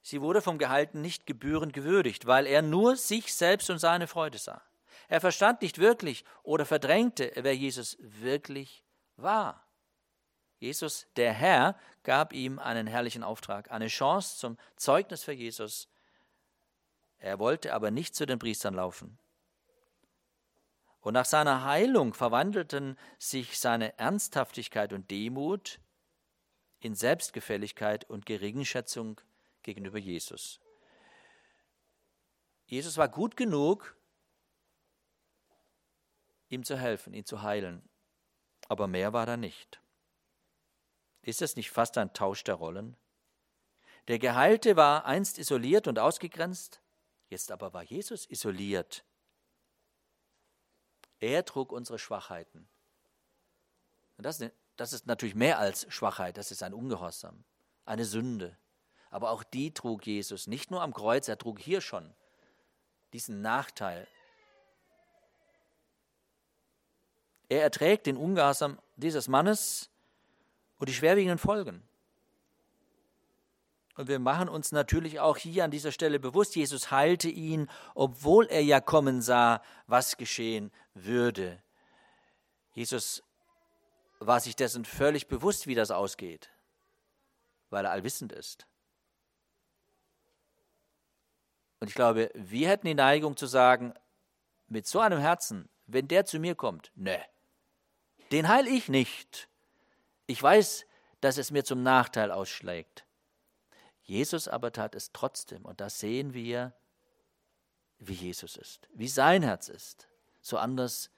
[0.02, 4.38] Sie wurde vom Gehalten nicht gebührend gewürdigt, weil er nur sich selbst und seine Freude
[4.38, 4.62] sah.
[5.08, 8.84] Er verstand nicht wirklich oder verdrängte, wer Jesus wirklich
[9.16, 9.66] war.
[10.60, 15.88] Jesus, der Herr, gab ihm einen herrlichen Auftrag, eine Chance zum Zeugnis für Jesus.
[17.20, 19.18] Er wollte aber nicht zu den Priestern laufen.
[21.00, 25.80] Und nach seiner Heilung verwandelten sich seine Ernsthaftigkeit und Demut
[26.80, 29.22] in Selbstgefälligkeit und Geringschätzung
[29.64, 30.60] gegenüber Jesus.
[32.66, 33.96] Jesus war gut genug,
[36.50, 37.88] ihm zu helfen, ihn zu heilen,
[38.68, 39.82] aber mehr war da nicht.
[41.22, 42.96] Ist es nicht fast ein Tausch der Rollen?
[44.08, 46.82] Der Geheilte war einst isoliert und ausgegrenzt,
[47.30, 49.04] jetzt aber war Jesus isoliert.
[51.20, 52.70] Er trug unsere Schwachheiten.
[54.18, 54.42] Und das,
[54.78, 57.44] das ist natürlich mehr als Schwachheit, das ist ein Ungehorsam,
[57.86, 58.58] eine Sünde.
[59.10, 62.14] Aber auch die trug Jesus, nicht nur am Kreuz, er trug hier schon
[63.14, 64.08] diesen Nachteil.
[67.50, 69.90] Er erträgt den Ungehorsam dieses Mannes
[70.80, 71.82] und die schwerwiegenden Folgen.
[73.96, 78.46] Und wir machen uns natürlich auch hier an dieser Stelle bewusst, Jesus heilte ihn, obwohl
[78.46, 81.62] er ja kommen sah, was geschehen würde.
[82.74, 83.24] Jesus
[84.20, 86.52] war sich dessen völlig bewusst, wie das ausgeht,
[87.72, 88.68] weil er allwissend ist.
[91.80, 93.94] Und ich glaube, wir hätten die Neigung zu sagen,
[94.68, 97.24] mit so einem Herzen, wenn der zu mir kommt, ne,
[98.32, 99.48] den heil ich nicht.
[100.26, 100.86] Ich weiß,
[101.22, 103.06] dass es mir zum Nachteil ausschlägt.
[104.04, 106.74] Jesus aber tat es trotzdem, und da sehen wir,
[108.00, 110.08] wie Jesus ist, wie sein Herz ist,
[110.42, 111.10] so anders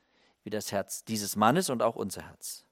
[0.44, 2.66] wie das Herz dieses Mannes und auch unser Herz.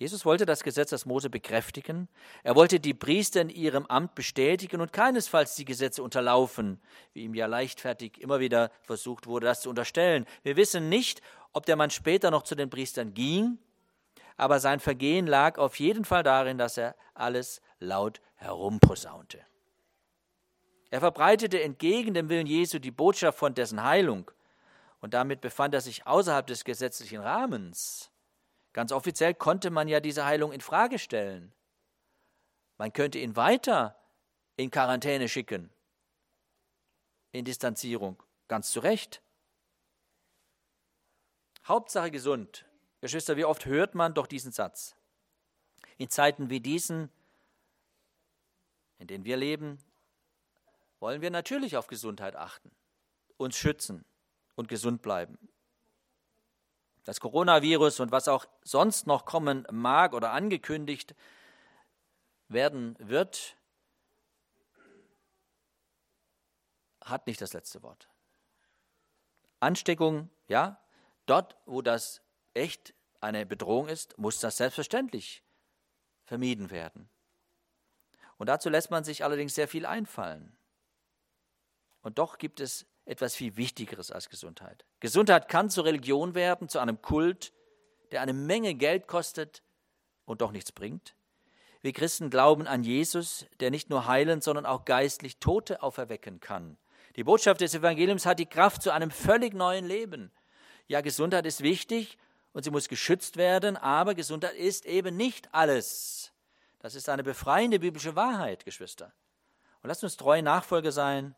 [0.00, 2.08] Jesus wollte das Gesetz des Mose bekräftigen.
[2.42, 6.80] Er wollte die Priester in ihrem Amt bestätigen und keinesfalls die Gesetze unterlaufen,
[7.12, 10.24] wie ihm ja leichtfertig immer wieder versucht wurde, das zu unterstellen.
[10.42, 11.20] Wir wissen nicht,
[11.52, 13.58] ob der Mann später noch zu den Priestern ging,
[14.38, 19.44] aber sein Vergehen lag auf jeden Fall darin, dass er alles laut herumposaunte.
[20.88, 24.30] Er verbreitete entgegen dem Willen Jesu die Botschaft von dessen Heilung,
[25.02, 28.09] und damit befand er sich außerhalb des gesetzlichen Rahmens.
[28.72, 31.52] Ganz offiziell konnte man ja diese Heilung in Frage stellen.
[32.78, 33.98] Man könnte ihn weiter
[34.56, 35.70] in Quarantäne schicken,
[37.32, 39.22] in Distanzierung, ganz zu Recht.
[41.66, 42.66] Hauptsache gesund.
[43.00, 44.96] Geschwister, wie oft hört man doch diesen Satz?
[45.96, 47.10] In Zeiten wie diesen,
[48.98, 49.78] in denen wir leben,
[51.00, 52.70] wollen wir natürlich auf Gesundheit achten,
[53.36, 54.04] uns schützen
[54.54, 55.38] und gesund bleiben.
[57.04, 61.14] Das Coronavirus und was auch sonst noch kommen mag oder angekündigt
[62.48, 63.56] werden wird,
[67.02, 68.08] hat nicht das letzte Wort.
[69.60, 70.80] Ansteckung, ja,
[71.26, 72.22] dort, wo das
[72.54, 75.42] echt eine Bedrohung ist, muss das selbstverständlich
[76.24, 77.08] vermieden werden.
[78.38, 80.56] Und dazu lässt man sich allerdings sehr viel einfallen.
[82.02, 84.84] Und doch gibt es etwas viel Wichtigeres als Gesundheit.
[85.00, 87.52] Gesundheit kann zur Religion werden, zu einem Kult,
[88.12, 89.62] der eine Menge Geld kostet
[90.26, 91.16] und doch nichts bringt.
[91.82, 96.76] Wir Christen glauben an Jesus, der nicht nur heilen, sondern auch geistlich Tote auferwecken kann,
[97.16, 100.30] Die Botschaft des Evangeliums hat die Kraft zu einem völlig neuen Leben.
[100.86, 102.16] Ja, Gesundheit ist wichtig
[102.52, 106.32] und sie muss geschützt werden, aber Gesundheit ist eben nicht alles.
[106.78, 109.12] Das ist eine befreiende biblische Wahrheit, Geschwister.
[109.82, 111.34] Und lasst uns treue Nachfolger sein.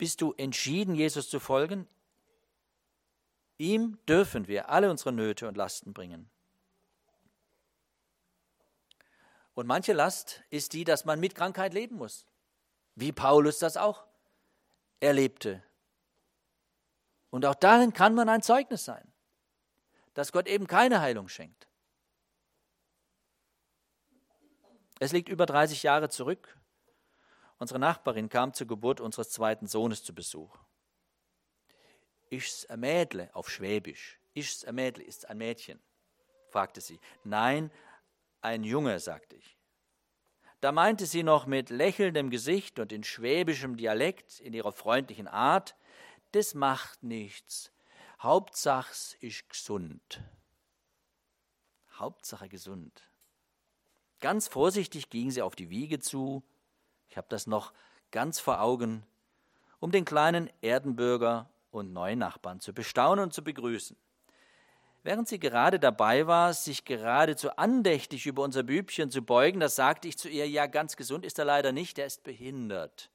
[0.00, 1.86] Bist du entschieden, Jesus zu folgen?
[3.58, 6.30] Ihm dürfen wir alle unsere Nöte und Lasten bringen.
[9.52, 12.24] Und manche Last ist die, dass man mit Krankheit leben muss,
[12.94, 14.06] wie Paulus das auch
[15.00, 15.62] erlebte.
[17.28, 19.06] Und auch darin kann man ein Zeugnis sein,
[20.14, 21.68] dass Gott eben keine Heilung schenkt.
[24.98, 26.56] Es liegt über 30 Jahre zurück.
[27.60, 30.58] Unsere Nachbarin kam zur Geburt unseres zweiten Sohnes zu Besuch.
[32.30, 34.18] Ist's ein Mädle auf Schwäbisch?
[34.32, 35.04] Ist's ein Mädle?
[35.04, 35.78] Ist ein Mädchen?
[36.48, 36.98] fragte sie.
[37.22, 37.70] Nein,
[38.40, 39.58] ein Junge, sagte ich.
[40.62, 45.76] Da meinte sie noch mit lächelndem Gesicht und in schwäbischem Dialekt, in ihrer freundlichen Art,
[46.32, 47.72] das macht nichts.
[48.20, 50.22] Hauptsachs ist gesund.
[51.92, 53.02] Hauptsache gesund.
[54.20, 56.42] Ganz vorsichtig ging sie auf die Wiege zu,
[57.10, 57.72] ich habe das noch
[58.10, 59.04] ganz vor Augen,
[59.80, 63.96] um den kleinen Erdenbürger und neuen Nachbarn zu bestaunen und zu begrüßen.
[65.02, 70.08] Während sie gerade dabei war, sich geradezu andächtig über unser Bübchen zu beugen, da sagte
[70.08, 73.10] ich zu ihr, ja, ganz gesund ist er leider nicht, er ist behindert.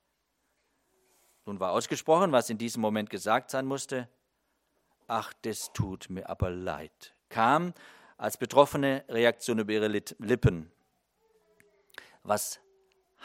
[1.45, 4.09] Nun war ausgesprochen, was in diesem Moment gesagt sein musste.
[5.07, 7.73] Ach, das tut mir aber leid, kam
[8.17, 10.71] als betroffene Reaktion über ihre Lippen.
[12.23, 12.59] Was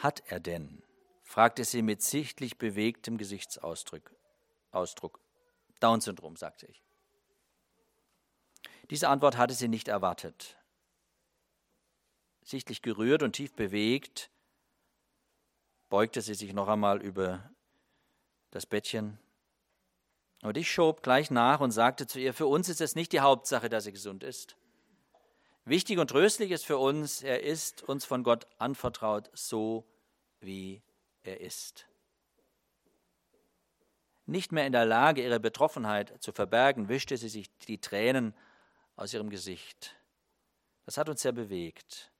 [0.03, 0.83] hat er denn?
[1.23, 4.11] fragte sie mit sichtlich bewegtem Gesichtsausdruck.
[4.71, 5.19] Ausdruck.
[5.79, 6.83] Down-Syndrom, sagte ich.
[8.89, 10.57] Diese Antwort hatte sie nicht erwartet.
[12.43, 14.29] Sichtlich gerührt und tief bewegt,
[15.89, 17.49] beugte sie sich noch einmal über
[18.51, 19.17] das Bettchen.
[20.41, 23.19] Und ich schob gleich nach und sagte zu ihr, für uns ist es nicht die
[23.19, 24.57] Hauptsache, dass er gesund ist.
[25.63, 29.85] Wichtig und tröstlich ist für uns, er ist uns von Gott anvertraut, so
[30.41, 30.81] wie
[31.23, 31.87] er ist.
[34.25, 38.33] Nicht mehr in der Lage, ihre Betroffenheit zu verbergen, wischte sie sich die Tränen
[38.95, 39.95] aus ihrem Gesicht.
[40.85, 42.11] Das hat uns sehr bewegt.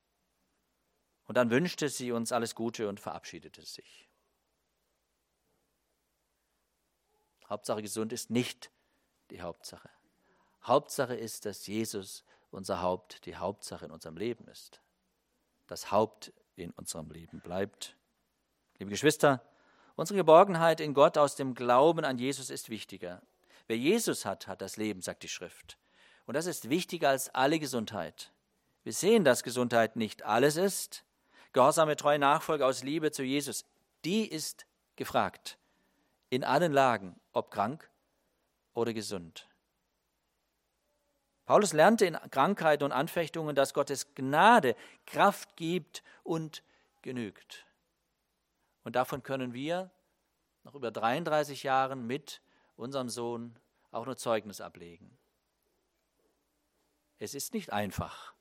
[1.25, 4.09] Und dann wünschte sie uns alles Gute und verabschiedete sich.
[7.47, 8.71] Hauptsache gesund ist nicht
[9.29, 9.89] die Hauptsache.
[10.63, 14.81] Hauptsache ist, dass Jesus unser Haupt, die Hauptsache in unserem Leben ist.
[15.67, 17.95] Das Haupt in unserem Leben bleibt.
[18.81, 19.43] Liebe Geschwister,
[19.95, 23.21] unsere Geborgenheit in Gott aus dem Glauben an Jesus ist wichtiger.
[23.67, 25.77] Wer Jesus hat, hat das Leben, sagt die Schrift.
[26.25, 28.31] Und das ist wichtiger als alle Gesundheit.
[28.83, 31.05] Wir sehen, dass Gesundheit nicht alles ist.
[31.53, 33.65] Gehorsame, treue Nachfolge aus Liebe zu Jesus,
[34.03, 34.65] die ist
[34.95, 35.59] gefragt.
[36.31, 37.87] In allen Lagen, ob krank
[38.73, 39.47] oder gesund.
[41.45, 44.75] Paulus lernte in Krankheiten und Anfechtungen, dass Gottes Gnade
[45.05, 46.63] Kraft gibt und
[47.03, 47.67] genügt.
[48.83, 49.91] Und davon können wir
[50.63, 52.41] nach über 33 Jahren mit
[52.75, 53.57] unserem Sohn
[53.91, 55.17] auch nur Zeugnis ablegen.
[57.19, 58.33] Es ist nicht einfach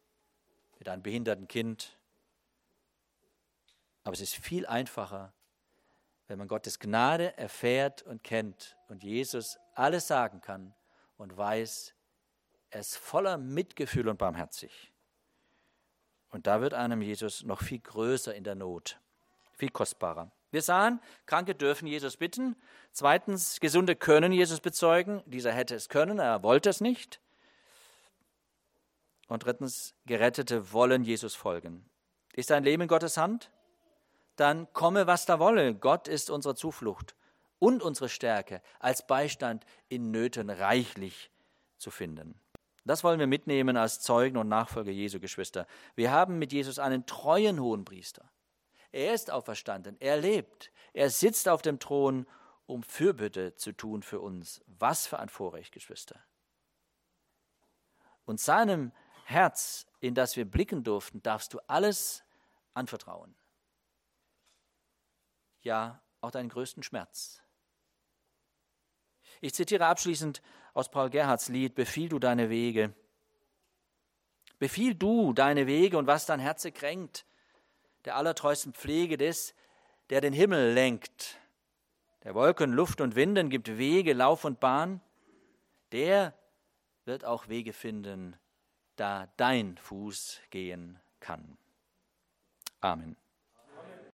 [0.78, 1.98] mit einem behinderten Kind,
[4.04, 5.34] aber es ist viel einfacher,
[6.26, 10.74] wenn man Gottes Gnade erfährt und kennt und Jesus alles sagen kann
[11.16, 11.94] und weiß,
[12.70, 14.92] er ist voller Mitgefühl und barmherzig.
[16.30, 19.00] Und da wird einem Jesus noch viel größer in der Not,
[19.60, 20.30] viel kostbarer.
[20.50, 22.56] Wir sahen, Kranke dürfen Jesus bitten.
[22.92, 25.22] Zweitens, Gesunde können Jesus bezeugen.
[25.26, 27.20] Dieser hätte es können, er wollte es nicht.
[29.28, 31.88] Und drittens, Gerettete wollen Jesus folgen.
[32.32, 33.52] Ist dein Leben in Gottes Hand?
[34.34, 35.74] Dann komme, was da wolle.
[35.74, 37.14] Gott ist unsere Zuflucht
[37.60, 41.30] und unsere Stärke, als Beistand in Nöten reichlich
[41.76, 42.40] zu finden.
[42.84, 45.66] Das wollen wir mitnehmen als Zeugen und Nachfolger Jesu, Geschwister.
[45.94, 48.30] Wir haben mit Jesus einen treuen hohen Priester.
[48.92, 52.26] Er ist auferstanden, er lebt, er sitzt auf dem Thron,
[52.66, 54.62] um Fürbitte zu tun für uns.
[54.66, 56.20] Was für ein Vorrecht, Geschwister.
[58.24, 58.92] Und seinem
[59.24, 62.24] Herz, in das wir blicken durften, darfst du alles
[62.74, 63.34] anvertrauen.
[65.62, 67.42] Ja, auch deinen größten Schmerz.
[69.40, 70.42] Ich zitiere abschließend
[70.74, 72.94] aus Paul Gerhards Lied, Befiehl du deine Wege.
[74.58, 77.24] Befiehl du deine Wege und was dein Herze kränkt,
[78.04, 79.54] der allertreuesten Pflege des,
[80.10, 81.38] der den Himmel lenkt,
[82.24, 85.00] der Wolken, Luft und Winden gibt Wege, Lauf und Bahn,
[85.92, 86.34] der
[87.04, 88.36] wird auch Wege finden,
[88.96, 91.56] da dein Fuß gehen kann.
[92.80, 93.16] Amen.